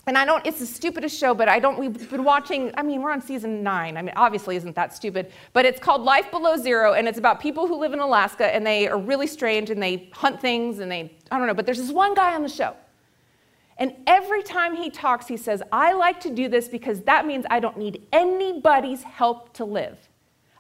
and 0.05 0.17
I 0.17 0.25
don't, 0.25 0.45
it's 0.45 0.59
the 0.59 0.65
stupidest 0.65 1.17
show, 1.17 1.33
but 1.33 1.47
I 1.47 1.59
don't, 1.59 1.79
we've 1.79 2.09
been 2.09 2.25
watching, 2.25 2.73
I 2.75 2.83
mean, 2.83 3.01
we're 3.01 3.13
on 3.13 3.21
season 3.21 3.63
nine. 3.63 3.95
I 3.95 4.01
mean, 4.01 4.13
obviously 4.17 4.57
isn't 4.57 4.75
that 4.75 4.93
stupid, 4.93 5.31
but 5.53 5.63
it's 5.65 5.79
called 5.79 6.01
Life 6.01 6.29
Below 6.29 6.57
Zero, 6.57 6.91
and 6.91 7.07
it's 7.07 7.17
about 7.17 7.39
people 7.39 7.67
who 7.67 7.79
live 7.79 7.93
in 7.93 7.99
Alaska, 7.99 8.53
and 8.53 8.67
they 8.67 8.85
are 8.85 8.99
really 8.99 9.27
strange, 9.27 9.69
and 9.69 9.81
they 9.81 10.09
hunt 10.11 10.41
things, 10.41 10.79
and 10.79 10.91
they, 10.91 11.13
I 11.31 11.37
don't 11.37 11.47
know, 11.47 11.53
but 11.53 11.65
there's 11.65 11.79
this 11.79 11.89
one 11.89 12.15
guy 12.15 12.35
on 12.35 12.43
the 12.43 12.49
show. 12.49 12.75
And 13.77 13.93
every 14.07 14.41
time 14.41 14.75
he 14.75 14.89
talks, 14.89 15.27
he 15.27 15.37
says, 15.37 15.61
I 15.71 15.93
like 15.93 16.19
to 16.21 16.31
do 16.31 16.49
this 16.49 16.67
because 16.67 17.01
that 17.01 17.27
means 17.27 17.45
I 17.49 17.59
don't 17.59 17.77
need 17.77 18.07
anybody's 18.11 19.03
help 19.03 19.53
to 19.53 19.65
live. 19.65 19.97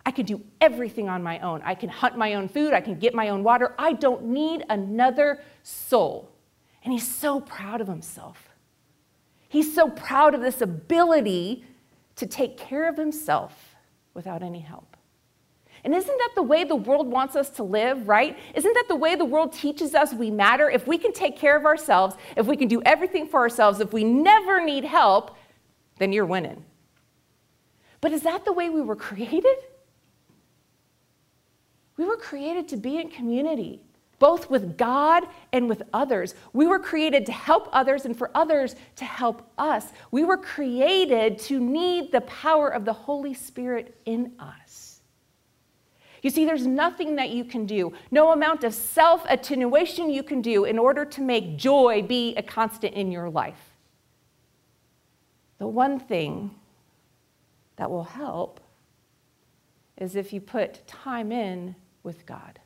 I 0.05 0.11
can 0.11 0.25
do 0.25 0.41
everything 0.61 1.09
on 1.09 1.23
my 1.23 1.39
own. 1.39 1.61
I 1.65 1.75
can 1.75 1.89
hunt 1.89 2.17
my 2.17 2.35
own 2.35 2.47
food. 2.47 2.73
I 2.73 2.81
can 2.81 2.99
get 2.99 3.13
my 3.13 3.29
own 3.29 3.43
water. 3.43 3.73
I 3.77 3.93
don't 3.93 4.25
need 4.25 4.63
another 4.69 5.41
soul. 5.63 6.31
And 6.83 6.93
he's 6.93 7.07
so 7.07 7.41
proud 7.41 7.81
of 7.81 7.87
himself. 7.87 8.49
He's 9.49 9.73
so 9.73 9.89
proud 9.89 10.35
of 10.35 10.41
this 10.41 10.61
ability 10.61 11.65
to 12.17 12.25
take 12.25 12.57
care 12.57 12.87
of 12.87 12.97
himself 12.97 13.75
without 14.13 14.43
any 14.43 14.59
help. 14.59 14.96
And 15.87 15.95
isn't 15.95 16.17
that 16.17 16.31
the 16.35 16.43
way 16.43 16.65
the 16.65 16.75
world 16.75 17.07
wants 17.07 17.37
us 17.37 17.49
to 17.51 17.63
live, 17.63 18.09
right? 18.09 18.37
Isn't 18.53 18.73
that 18.73 18.89
the 18.89 18.95
way 18.97 19.15
the 19.15 19.23
world 19.23 19.53
teaches 19.53 19.95
us 19.95 20.13
we 20.13 20.29
matter? 20.29 20.69
If 20.69 20.85
we 20.85 20.97
can 20.97 21.13
take 21.13 21.37
care 21.37 21.55
of 21.55 21.63
ourselves, 21.63 22.17
if 22.35 22.45
we 22.45 22.57
can 22.57 22.67
do 22.67 22.81
everything 22.81 23.25
for 23.25 23.39
ourselves, 23.39 23.79
if 23.79 23.93
we 23.93 24.03
never 24.03 24.61
need 24.61 24.83
help, 24.83 25.37
then 25.97 26.11
you're 26.11 26.25
winning. 26.25 26.65
But 28.01 28.11
is 28.11 28.23
that 28.23 28.43
the 28.43 28.51
way 28.51 28.67
we 28.67 28.81
were 28.81 28.97
created? 28.97 29.55
We 31.95 32.03
were 32.03 32.17
created 32.17 32.67
to 32.67 32.75
be 32.75 32.99
in 32.99 33.07
community, 33.07 33.79
both 34.19 34.49
with 34.49 34.77
God 34.77 35.23
and 35.53 35.69
with 35.69 35.83
others. 35.93 36.35
We 36.51 36.67
were 36.67 36.79
created 36.79 37.25
to 37.27 37.31
help 37.31 37.69
others 37.71 38.03
and 38.03 38.17
for 38.17 38.29
others 38.35 38.75
to 38.97 39.05
help 39.05 39.49
us. 39.57 39.85
We 40.11 40.25
were 40.25 40.35
created 40.35 41.39
to 41.43 41.61
need 41.61 42.11
the 42.11 42.19
power 42.19 42.67
of 42.67 42.83
the 42.83 42.91
Holy 42.91 43.33
Spirit 43.33 43.95
in 44.03 44.33
us. 44.37 44.86
You 46.21 46.29
see, 46.29 46.45
there's 46.45 46.65
nothing 46.65 47.15
that 47.17 47.29
you 47.29 47.43
can 47.43 47.65
do, 47.65 47.93
no 48.11 48.31
amount 48.31 48.63
of 48.63 48.73
self 48.73 49.25
attenuation 49.29 50.09
you 50.09 50.23
can 50.23 50.41
do 50.41 50.65
in 50.65 50.79
order 50.79 51.05
to 51.05 51.21
make 51.21 51.57
joy 51.57 52.01
be 52.01 52.35
a 52.35 52.43
constant 52.43 52.93
in 52.95 53.11
your 53.11 53.29
life. 53.29 53.75
The 55.59 55.67
one 55.67 55.99
thing 55.99 56.51
that 57.77 57.89
will 57.89 58.03
help 58.03 58.59
is 59.97 60.15
if 60.15 60.31
you 60.33 60.41
put 60.41 60.85
time 60.87 61.31
in 61.31 61.75
with 62.03 62.25
God. 62.25 62.59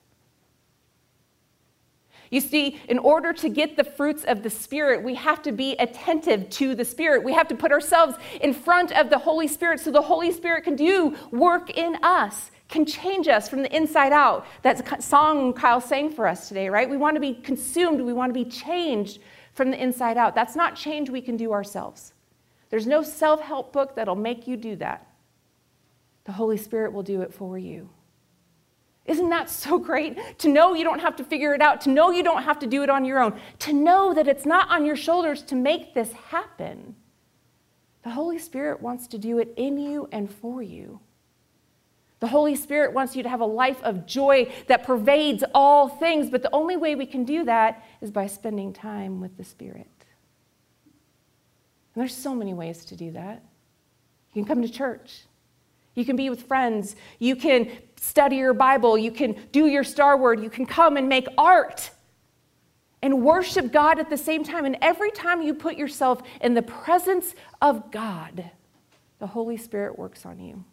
You 2.30 2.40
see, 2.40 2.80
in 2.88 2.98
order 2.98 3.34
to 3.34 3.50
get 3.50 3.76
the 3.76 3.84
fruits 3.84 4.24
of 4.24 4.42
the 4.42 4.50
Spirit, 4.50 5.04
we 5.04 5.16
have 5.16 5.42
to 5.42 5.52
be 5.52 5.74
attentive 5.74 6.50
to 6.52 6.76
the 6.76 6.86
Spirit. 6.86 7.26
We 7.26 7.34
have 7.34 7.50
to 7.50 7.56
put 7.56 7.74
ourselves 7.74 8.16
in 8.40 8.54
front 8.54 8.94
of 8.94 9.10
the 9.10 9.18
Holy 9.18 9.50
Spirit 9.50 9.82
so 9.82 9.92
the 9.92 10.02
Holy 10.02 10.32
Spirit 10.32 10.64
can 10.64 10.78
do 10.78 11.18
work 11.32 11.70
in 11.72 11.98
us, 12.02 12.52
can 12.72 12.86
change 12.86 13.28
us 13.28 13.48
from 13.48 13.62
the 13.62 13.76
inside 13.76 14.14
out. 14.14 14.48
That's 14.64 14.82
a 14.82 15.02
song 15.02 15.54
Kyle 15.54 15.82
sang 15.82 16.10
for 16.10 16.26
us 16.26 16.48
today, 16.48 16.70
right? 16.70 16.90
We 16.90 16.98
want 16.98 17.16
to 17.16 17.22
be 17.22 17.36
consumed, 17.36 18.02
we 18.02 18.14
want 18.14 18.34
to 18.34 18.34
be 18.34 18.50
changed 18.50 19.20
from 19.54 19.70
the 19.70 19.82
inside 19.82 20.18
out. 20.18 20.34
That's 20.34 20.56
not 20.56 20.76
change 20.76 21.10
we 21.10 21.22
can 21.22 21.38
do 21.38 21.52
ourselves. 21.52 22.14
There's 22.70 22.88
no 22.88 23.04
self 23.04 23.42
help 23.42 23.74
book 23.74 23.96
that'll 23.96 24.16
make 24.16 24.48
you 24.48 24.58
do 24.58 24.78
that. 24.78 25.06
The 26.24 26.32
Holy 26.32 26.58
Spirit 26.58 26.94
will 26.94 27.04
do 27.04 27.22
it 27.22 27.34
for 27.34 27.58
you. 27.58 27.90
Isn't 29.06 29.30
that 29.30 29.50
so 29.50 29.78
great? 29.78 30.18
To 30.40 30.48
know 30.48 30.74
you 30.74 30.84
don't 30.84 31.00
have 31.00 31.18
to 31.18 31.24
figure 31.24 31.54
it 31.54 31.62
out, 31.62 31.82
to 31.82 31.90
know 31.90 32.12
you 32.12 32.24
don't 32.24 32.44
have 32.44 32.60
to 32.60 32.68
do 32.68 32.84
it 32.84 32.90
on 32.90 33.04
your 33.04 33.20
own, 33.20 33.38
to 33.60 33.74
know 33.74 34.14
that 34.14 34.28
it's 34.28 34.46
not 34.46 34.70
on 34.70 34.86
your 34.86 34.96
shoulders 34.96 35.42
to 35.44 35.56
make 35.56 35.94
this 35.94 36.14
happen. 36.14 36.96
The 38.04 38.12
Holy 38.12 38.40
Spirit 38.40 38.82
wants 38.82 39.08
to 39.08 39.18
do 39.18 39.40
it 39.40 39.54
in 39.58 39.78
you 39.78 40.08
and 40.12 40.32
for 40.32 40.62
you. 40.62 41.02
The 42.22 42.28
Holy 42.28 42.56
Spirit 42.56 42.94
wants 42.94 43.16
you 43.16 43.24
to 43.24 43.30
have 43.30 43.42
a 43.42 43.46
life 43.46 43.82
of 43.82 44.06
joy 44.06 44.52
that 44.68 44.84
pervades 44.84 45.44
all 45.56 45.90
things, 45.90 46.30
but 46.30 46.44
the 46.44 46.54
only 46.54 46.78
way 46.78 46.94
we 46.94 47.08
can 47.08 47.26
do 47.26 47.44
that 47.46 47.84
is 48.00 48.12
by 48.12 48.28
spending 48.28 48.74
time 48.74 49.20
with 49.20 49.36
the 49.38 49.44
Spirit. 49.44 49.90
And 51.94 52.02
there's 52.02 52.16
so 52.16 52.36
many 52.36 52.54
ways 52.54 52.86
to 52.86 52.96
do 52.96 53.12
that. 53.14 53.44
You 54.34 54.44
can 54.44 54.46
come 54.46 54.62
to 54.62 54.70
church. 54.70 55.24
You 55.96 56.06
can 56.06 56.16
be 56.16 56.30
with 56.30 56.44
friends. 56.44 56.96
You 57.18 57.36
can 57.36 57.72
study 58.00 58.38
your 58.38 58.54
Bible. 58.54 59.00
You 59.00 59.12
can 59.12 59.36
do 59.52 59.66
your 59.66 59.84
Star 59.84 60.16
Word. 60.16 60.42
You 60.42 60.52
can 60.52 60.68
come 60.68 60.98
and 60.98 61.10
make 61.10 61.28
art 61.40 61.90
and 63.02 63.24
worship 63.24 63.72
God 63.72 63.98
at 63.98 64.12
the 64.12 64.18
same 64.18 64.44
time. 64.44 64.66
And 64.66 64.78
every 64.80 65.10
time 65.10 65.42
you 65.42 65.56
put 65.56 65.76
yourself 65.76 66.22
in 66.40 66.54
the 66.54 66.62
presence 66.62 67.34
of 67.64 67.92
God, 67.92 68.52
the 69.18 69.28
Holy 69.28 69.58
Spirit 69.58 69.98
works 69.98 70.24
on 70.24 70.40
you. 70.40 70.64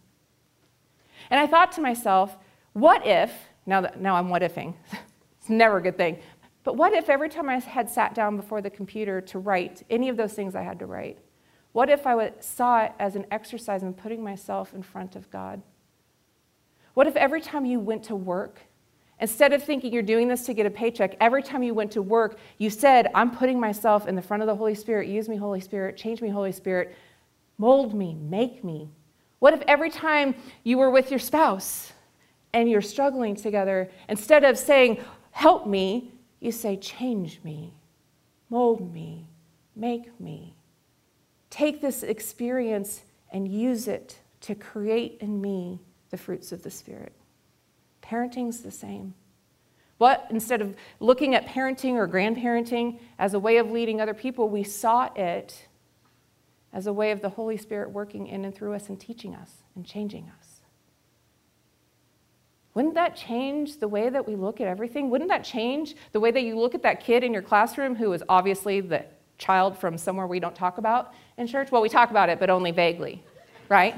And 1.30 1.40
I 1.40 1.46
thought 1.46 1.72
to 1.72 1.80
myself, 1.80 2.36
what 2.72 3.06
if, 3.06 3.32
now, 3.66 3.80
that, 3.80 4.00
now 4.00 4.16
I'm 4.16 4.28
what 4.28 4.42
ifing, 4.42 4.74
it's 5.40 5.48
never 5.48 5.78
a 5.78 5.82
good 5.82 5.96
thing, 5.96 6.18
but 6.64 6.76
what 6.76 6.92
if 6.92 7.08
every 7.08 7.28
time 7.28 7.48
I 7.48 7.58
had 7.58 7.88
sat 7.88 8.14
down 8.14 8.36
before 8.36 8.60
the 8.60 8.70
computer 8.70 9.20
to 9.22 9.38
write 9.38 9.82
any 9.88 10.08
of 10.08 10.16
those 10.16 10.34
things 10.34 10.54
I 10.54 10.62
had 10.62 10.78
to 10.80 10.86
write, 10.86 11.18
what 11.72 11.88
if 11.88 12.06
I 12.06 12.32
saw 12.40 12.82
it 12.82 12.92
as 12.98 13.16
an 13.16 13.26
exercise 13.30 13.82
in 13.82 13.94
putting 13.94 14.22
myself 14.22 14.74
in 14.74 14.82
front 14.82 15.16
of 15.16 15.30
God? 15.30 15.62
What 16.94 17.06
if 17.06 17.16
every 17.16 17.40
time 17.40 17.64
you 17.64 17.78
went 17.78 18.02
to 18.04 18.16
work, 18.16 18.58
instead 19.20 19.52
of 19.52 19.62
thinking 19.62 19.92
you're 19.92 20.02
doing 20.02 20.28
this 20.28 20.44
to 20.46 20.54
get 20.54 20.66
a 20.66 20.70
paycheck, 20.70 21.16
every 21.20 21.42
time 21.42 21.62
you 21.62 21.72
went 21.72 21.92
to 21.92 22.02
work, 22.02 22.38
you 22.58 22.70
said, 22.70 23.10
I'm 23.14 23.30
putting 23.30 23.60
myself 23.60 24.06
in 24.06 24.16
the 24.16 24.22
front 24.22 24.42
of 24.42 24.46
the 24.46 24.56
Holy 24.56 24.74
Spirit. 24.74 25.08
Use 25.08 25.28
me, 25.28 25.36
Holy 25.36 25.60
Spirit. 25.60 25.96
Change 25.96 26.20
me, 26.20 26.28
Holy 26.28 26.52
Spirit. 26.52 26.96
Mold 27.56 27.94
me. 27.94 28.14
Make 28.14 28.64
me. 28.64 28.90
What 29.38 29.54
if 29.54 29.62
every 29.68 29.90
time 29.90 30.34
you 30.64 30.78
were 30.78 30.90
with 30.90 31.10
your 31.10 31.20
spouse 31.20 31.92
and 32.52 32.68
you're 32.70 32.80
struggling 32.80 33.36
together, 33.36 33.90
instead 34.08 34.44
of 34.44 34.58
saying, 34.58 35.02
Help 35.30 35.66
me, 35.66 36.12
you 36.40 36.50
say, 36.50 36.76
Change 36.76 37.40
me, 37.44 37.74
mold 38.50 38.92
me, 38.92 39.26
make 39.76 40.18
me. 40.20 40.54
Take 41.50 41.80
this 41.80 42.02
experience 42.02 43.02
and 43.30 43.46
use 43.46 43.88
it 43.88 44.18
to 44.40 44.54
create 44.54 45.18
in 45.20 45.40
me 45.40 45.80
the 46.10 46.16
fruits 46.16 46.52
of 46.52 46.62
the 46.62 46.70
Spirit. 46.70 47.12
Parenting's 48.02 48.60
the 48.60 48.70
same. 48.70 49.14
What, 49.98 50.26
instead 50.30 50.62
of 50.62 50.74
looking 51.00 51.34
at 51.34 51.46
parenting 51.46 51.94
or 51.94 52.06
grandparenting 52.06 53.00
as 53.18 53.34
a 53.34 53.38
way 53.38 53.56
of 53.56 53.70
leading 53.70 54.00
other 54.00 54.14
people, 54.14 54.48
we 54.48 54.62
saw 54.62 55.08
it 55.14 55.67
as 56.72 56.86
a 56.86 56.92
way 56.92 57.10
of 57.10 57.20
the 57.20 57.30
Holy 57.30 57.56
Spirit 57.56 57.90
working 57.90 58.26
in 58.26 58.44
and 58.44 58.54
through 58.54 58.74
us 58.74 58.88
and 58.88 59.00
teaching 59.00 59.34
us 59.34 59.62
and 59.74 59.84
changing 59.84 60.30
us. 60.38 60.60
Wouldn't 62.74 62.94
that 62.94 63.16
change 63.16 63.78
the 63.78 63.88
way 63.88 64.08
that 64.08 64.26
we 64.26 64.36
look 64.36 64.60
at 64.60 64.68
everything? 64.68 65.10
Wouldn't 65.10 65.30
that 65.30 65.42
change 65.42 65.96
the 66.12 66.20
way 66.20 66.30
that 66.30 66.42
you 66.42 66.58
look 66.58 66.74
at 66.74 66.82
that 66.82 67.00
kid 67.00 67.24
in 67.24 67.32
your 67.32 67.42
classroom 67.42 67.96
who 67.96 68.12
is 68.12 68.22
obviously 68.28 68.80
the 68.80 69.04
child 69.36 69.76
from 69.76 69.98
somewhere 69.98 70.26
we 70.26 70.38
don't 70.38 70.54
talk 70.54 70.78
about 70.78 71.12
in 71.38 71.46
church? 71.46 71.72
Well, 71.72 71.82
we 71.82 71.88
talk 71.88 72.10
about 72.10 72.28
it, 72.28 72.38
but 72.38 72.50
only 72.50 72.70
vaguely, 72.70 73.22
right? 73.68 73.96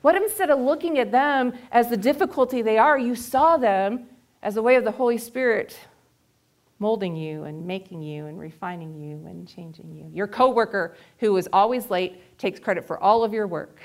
What 0.00 0.14
if 0.14 0.22
instead 0.22 0.50
of 0.50 0.60
looking 0.60 0.98
at 0.98 1.10
them 1.10 1.52
as 1.72 1.90
the 1.90 1.96
difficulty 1.96 2.62
they 2.62 2.78
are, 2.78 2.98
you 2.98 3.14
saw 3.14 3.56
them 3.56 4.06
as 4.42 4.56
a 4.56 4.62
way 4.62 4.76
of 4.76 4.84
the 4.84 4.92
Holy 4.92 5.18
Spirit 5.18 5.78
molding 6.78 7.16
you 7.16 7.44
and 7.44 7.66
making 7.66 8.02
you 8.02 8.26
and 8.26 8.38
refining 8.38 8.94
you 8.94 9.26
and 9.26 9.48
changing 9.48 9.90
you. 9.92 10.10
Your 10.12 10.26
coworker 10.26 10.96
who 11.18 11.36
is 11.36 11.48
always 11.52 11.90
late 11.90 12.38
takes 12.38 12.60
credit 12.60 12.86
for 12.86 13.02
all 13.02 13.24
of 13.24 13.32
your 13.32 13.46
work. 13.46 13.80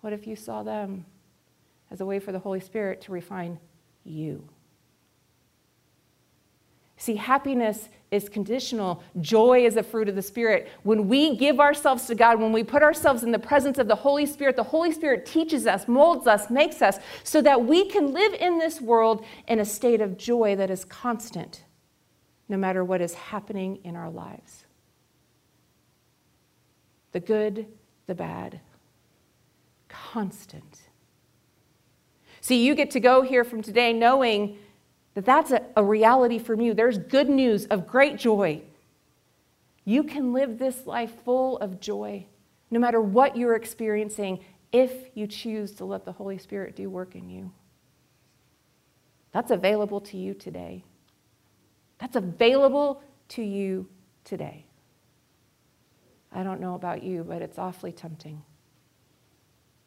What 0.00 0.12
if 0.12 0.26
you 0.26 0.34
saw 0.34 0.62
them 0.62 1.06
as 1.90 2.00
a 2.00 2.06
way 2.06 2.18
for 2.18 2.32
the 2.32 2.38
Holy 2.38 2.60
Spirit 2.60 3.00
to 3.02 3.12
refine 3.12 3.58
you? 4.04 4.48
See, 7.02 7.16
happiness 7.16 7.88
is 8.12 8.28
conditional. 8.28 9.02
Joy 9.20 9.66
is 9.66 9.76
a 9.76 9.82
fruit 9.82 10.08
of 10.08 10.14
the 10.14 10.22
Spirit. 10.22 10.68
When 10.84 11.08
we 11.08 11.36
give 11.36 11.58
ourselves 11.58 12.06
to 12.06 12.14
God, 12.14 12.38
when 12.38 12.52
we 12.52 12.62
put 12.62 12.80
ourselves 12.80 13.24
in 13.24 13.32
the 13.32 13.40
presence 13.40 13.76
of 13.78 13.88
the 13.88 13.96
Holy 13.96 14.24
Spirit, 14.24 14.54
the 14.54 14.62
Holy 14.62 14.92
Spirit 14.92 15.26
teaches 15.26 15.66
us, 15.66 15.88
molds 15.88 16.28
us, 16.28 16.48
makes 16.48 16.80
us, 16.80 17.00
so 17.24 17.42
that 17.42 17.64
we 17.64 17.88
can 17.88 18.12
live 18.12 18.34
in 18.34 18.60
this 18.60 18.80
world 18.80 19.24
in 19.48 19.58
a 19.58 19.64
state 19.64 20.00
of 20.00 20.16
joy 20.16 20.54
that 20.54 20.70
is 20.70 20.84
constant, 20.84 21.64
no 22.48 22.56
matter 22.56 22.84
what 22.84 23.00
is 23.00 23.14
happening 23.14 23.80
in 23.82 23.96
our 23.96 24.08
lives. 24.08 24.64
The 27.10 27.18
good, 27.18 27.66
the 28.06 28.14
bad, 28.14 28.60
constant. 29.88 30.82
See, 32.40 32.64
you 32.64 32.76
get 32.76 32.92
to 32.92 33.00
go 33.00 33.22
here 33.22 33.42
from 33.42 33.60
today 33.60 33.92
knowing 33.92 34.56
that 35.14 35.24
that's 35.24 35.50
a, 35.50 35.62
a 35.76 35.84
reality 35.84 36.38
from 36.38 36.60
you. 36.60 36.74
There's 36.74 36.98
good 36.98 37.28
news 37.28 37.66
of 37.66 37.86
great 37.86 38.18
joy. 38.18 38.62
You 39.84 40.04
can 40.04 40.32
live 40.32 40.58
this 40.58 40.86
life 40.86 41.12
full 41.24 41.58
of 41.58 41.80
joy, 41.80 42.26
no 42.70 42.78
matter 42.78 43.00
what 43.00 43.36
you're 43.36 43.56
experiencing, 43.56 44.40
if 44.70 44.92
you 45.14 45.26
choose 45.26 45.72
to 45.72 45.84
let 45.84 46.04
the 46.04 46.12
Holy 46.12 46.38
Spirit 46.38 46.76
do 46.76 46.88
work 46.88 47.14
in 47.14 47.28
you. 47.28 47.52
That's 49.32 49.50
available 49.50 50.00
to 50.02 50.16
you 50.16 50.34
today. 50.34 50.84
That's 51.98 52.16
available 52.16 53.02
to 53.28 53.42
you 53.42 53.88
today. 54.24 54.66
I 56.32 56.42
don't 56.42 56.60
know 56.60 56.74
about 56.74 57.02
you, 57.02 57.24
but 57.24 57.42
it's 57.42 57.58
awfully 57.58 57.92
tempting 57.92 58.42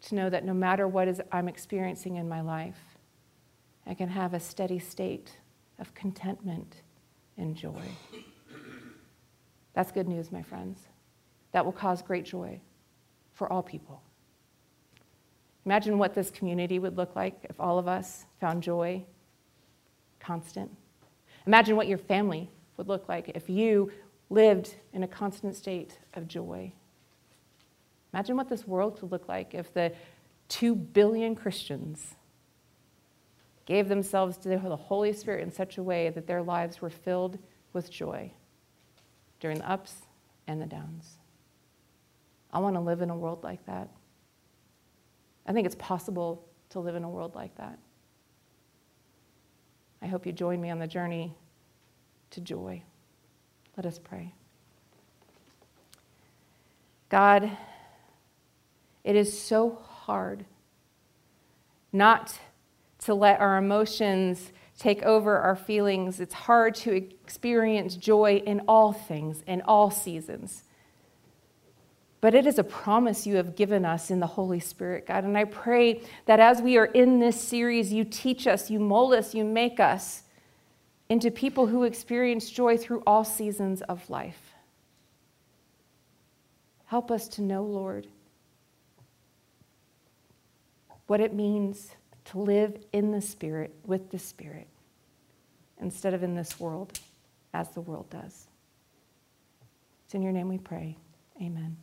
to 0.02 0.16
know 0.16 0.30
that 0.30 0.46
no 0.46 0.54
matter 0.54 0.88
what 0.88 1.08
is 1.08 1.22
I'm 1.32 1.48
experiencing 1.48 2.18
in 2.18 2.30
my 2.30 2.42
life, 2.42 2.95
I 3.88 3.94
can 3.94 4.10
have 4.10 4.34
a 4.34 4.40
steady 4.40 4.80
state 4.80 5.38
of 5.80 5.94
contentment 5.94 6.82
and 7.38 7.56
joy. 7.56 7.84
That's 9.74 9.92
good 9.92 10.08
news, 10.08 10.32
my 10.32 10.42
friends. 10.42 10.80
That 11.52 11.66
will 11.66 11.72
cause 11.72 12.02
great 12.02 12.26
joy 12.26 12.60
for 13.34 13.52
all 13.52 13.62
people. 13.62 14.02
Imagine 15.66 15.98
what 15.98 16.14
this 16.14 16.30
community 16.30 16.80
would 16.80 16.96
look 16.96 17.16
like 17.16 17.38
if 17.44 17.60
all 17.60 17.78
of 17.78 17.88
us 17.88 18.26
found 18.40 18.64
joy 18.64 19.04
constant. 20.20 20.72
Imagine 21.46 21.76
what 21.76 21.88
your 21.88 21.98
family 21.98 22.50
would 22.78 22.88
look 22.88 23.08
like 23.08 23.30
if 23.36 23.50
you 23.50 23.92
lived 24.30 24.76
in 24.94 25.04
a 25.04 25.08
constant 25.08 25.56
state 25.56 26.00
of 26.14 26.28
joy. 26.28 26.72
Imagine 28.14 28.38
what 28.38 28.50
this 28.50 28.68
world 28.68 29.00
could 29.00 29.12
look 29.12 29.28
like 29.28 29.54
if 29.54 29.74
the 29.74 29.92
two 30.48 30.76
billion 30.76 31.36
Christians 31.36 32.16
gave 33.66 33.90
themselves 33.90 34.38
to 34.38 34.50
the 34.50 34.58
Holy 34.58 35.12
Spirit 35.14 35.42
in 35.42 35.52
such 35.52 35.78
a 35.78 35.84
way 35.84 36.10
that 36.10 36.28
their 36.28 36.42
lives 36.42 36.82
were 36.82 36.90
filled 36.90 37.38
with 37.74 37.90
joy 37.92 38.32
during 39.40 39.58
the 39.58 39.70
ups 39.70 39.94
and 40.48 40.62
the 40.62 40.66
downs. 40.66 41.18
I 42.54 42.60
want 42.60 42.76
to 42.76 42.82
live 42.82 43.02
in 43.02 43.10
a 43.10 43.16
world 43.16 43.44
like 43.44 43.66
that. 43.66 43.90
I 45.46 45.54
think 45.54 45.66
it's 45.66 45.76
possible 45.76 46.48
to 46.70 46.80
live 46.80 46.96
in 46.96 47.04
a 47.04 47.10
world 47.10 47.36
like 47.36 47.56
that. 47.58 47.78
I 50.02 50.08
hope 50.08 50.26
you 50.26 50.32
join 50.32 50.62
me 50.62 50.70
on 50.70 50.80
the 50.80 50.88
journey 50.88 51.36
to 52.32 52.42
joy. 52.42 52.84
Let 53.76 53.86
us 53.86 54.00
pray. 54.00 54.34
God, 57.10 57.50
it 59.04 59.16
is 59.16 59.40
so 59.40 59.82
hard 59.84 60.46
not 61.92 62.38
to 63.06 63.14
let 63.14 63.40
our 63.40 63.58
emotions 63.58 64.52
take 64.78 65.04
over 65.04 65.38
our 65.38 65.56
feelings. 65.56 66.20
It's 66.20 66.34
hard 66.34 66.76
to 66.76 66.96
experience 66.96 67.96
joy 67.96 68.44
in 68.46 68.62
all 68.68 68.92
things, 68.92 69.44
in 69.48 69.62
all 69.62 69.90
seasons. 69.92 70.64
But 72.20 72.34
it 72.34 72.48
is 72.48 72.58
a 72.58 72.64
promise 72.64 73.28
you 73.28 73.36
have 73.36 73.56
given 73.56 73.86
us 73.86 74.10
in 74.10 74.20
the 74.20 74.28
Holy 74.28 74.60
Spirit, 74.60 75.06
God. 75.06 75.24
And 75.24 75.38
I 75.38 75.44
pray 75.44 76.02
that 76.26 76.40
as 76.40 76.62
we 76.62 76.78
are 76.78 76.86
in 76.86 77.20
this 77.20 77.40
series, 77.40 77.94
you 77.94 78.04
teach 78.04 78.48
us, 78.48 78.72
you 78.72 78.80
mold 78.80 79.14
us, 79.14 79.36
you 79.36 79.46
make 79.46 79.80
us 79.80 80.24
into 81.08 81.30
people 81.30 81.68
who 81.68 81.84
experience 81.84 82.50
joy 82.50 82.78
through 82.78 83.04
all 83.06 83.24
seasons 83.24 83.84
of 83.84 84.10
life. 84.10 84.54
Help 86.86 87.12
us 87.12 87.28
to 87.28 87.44
know, 87.44 87.64
Lord, 87.64 88.08
what 91.06 91.20
it 91.20 91.34
means 91.34 91.92
to 92.26 92.40
live 92.40 92.78
in 92.92 93.12
the 93.12 93.22
Spirit, 93.22 93.74
with 93.86 94.12
the 94.12 94.20
Spirit, 94.20 94.68
instead 95.80 96.14
of 96.14 96.24
in 96.24 96.36
this 96.36 96.60
world 96.60 97.00
as 97.54 97.70
the 97.70 97.82
world 97.82 98.10
does. 98.10 98.48
It's 100.06 100.14
in 100.14 100.22
your 100.22 100.32
name 100.32 100.50
we 100.50 100.58
pray. 100.58 100.98
Amen. 101.42 101.78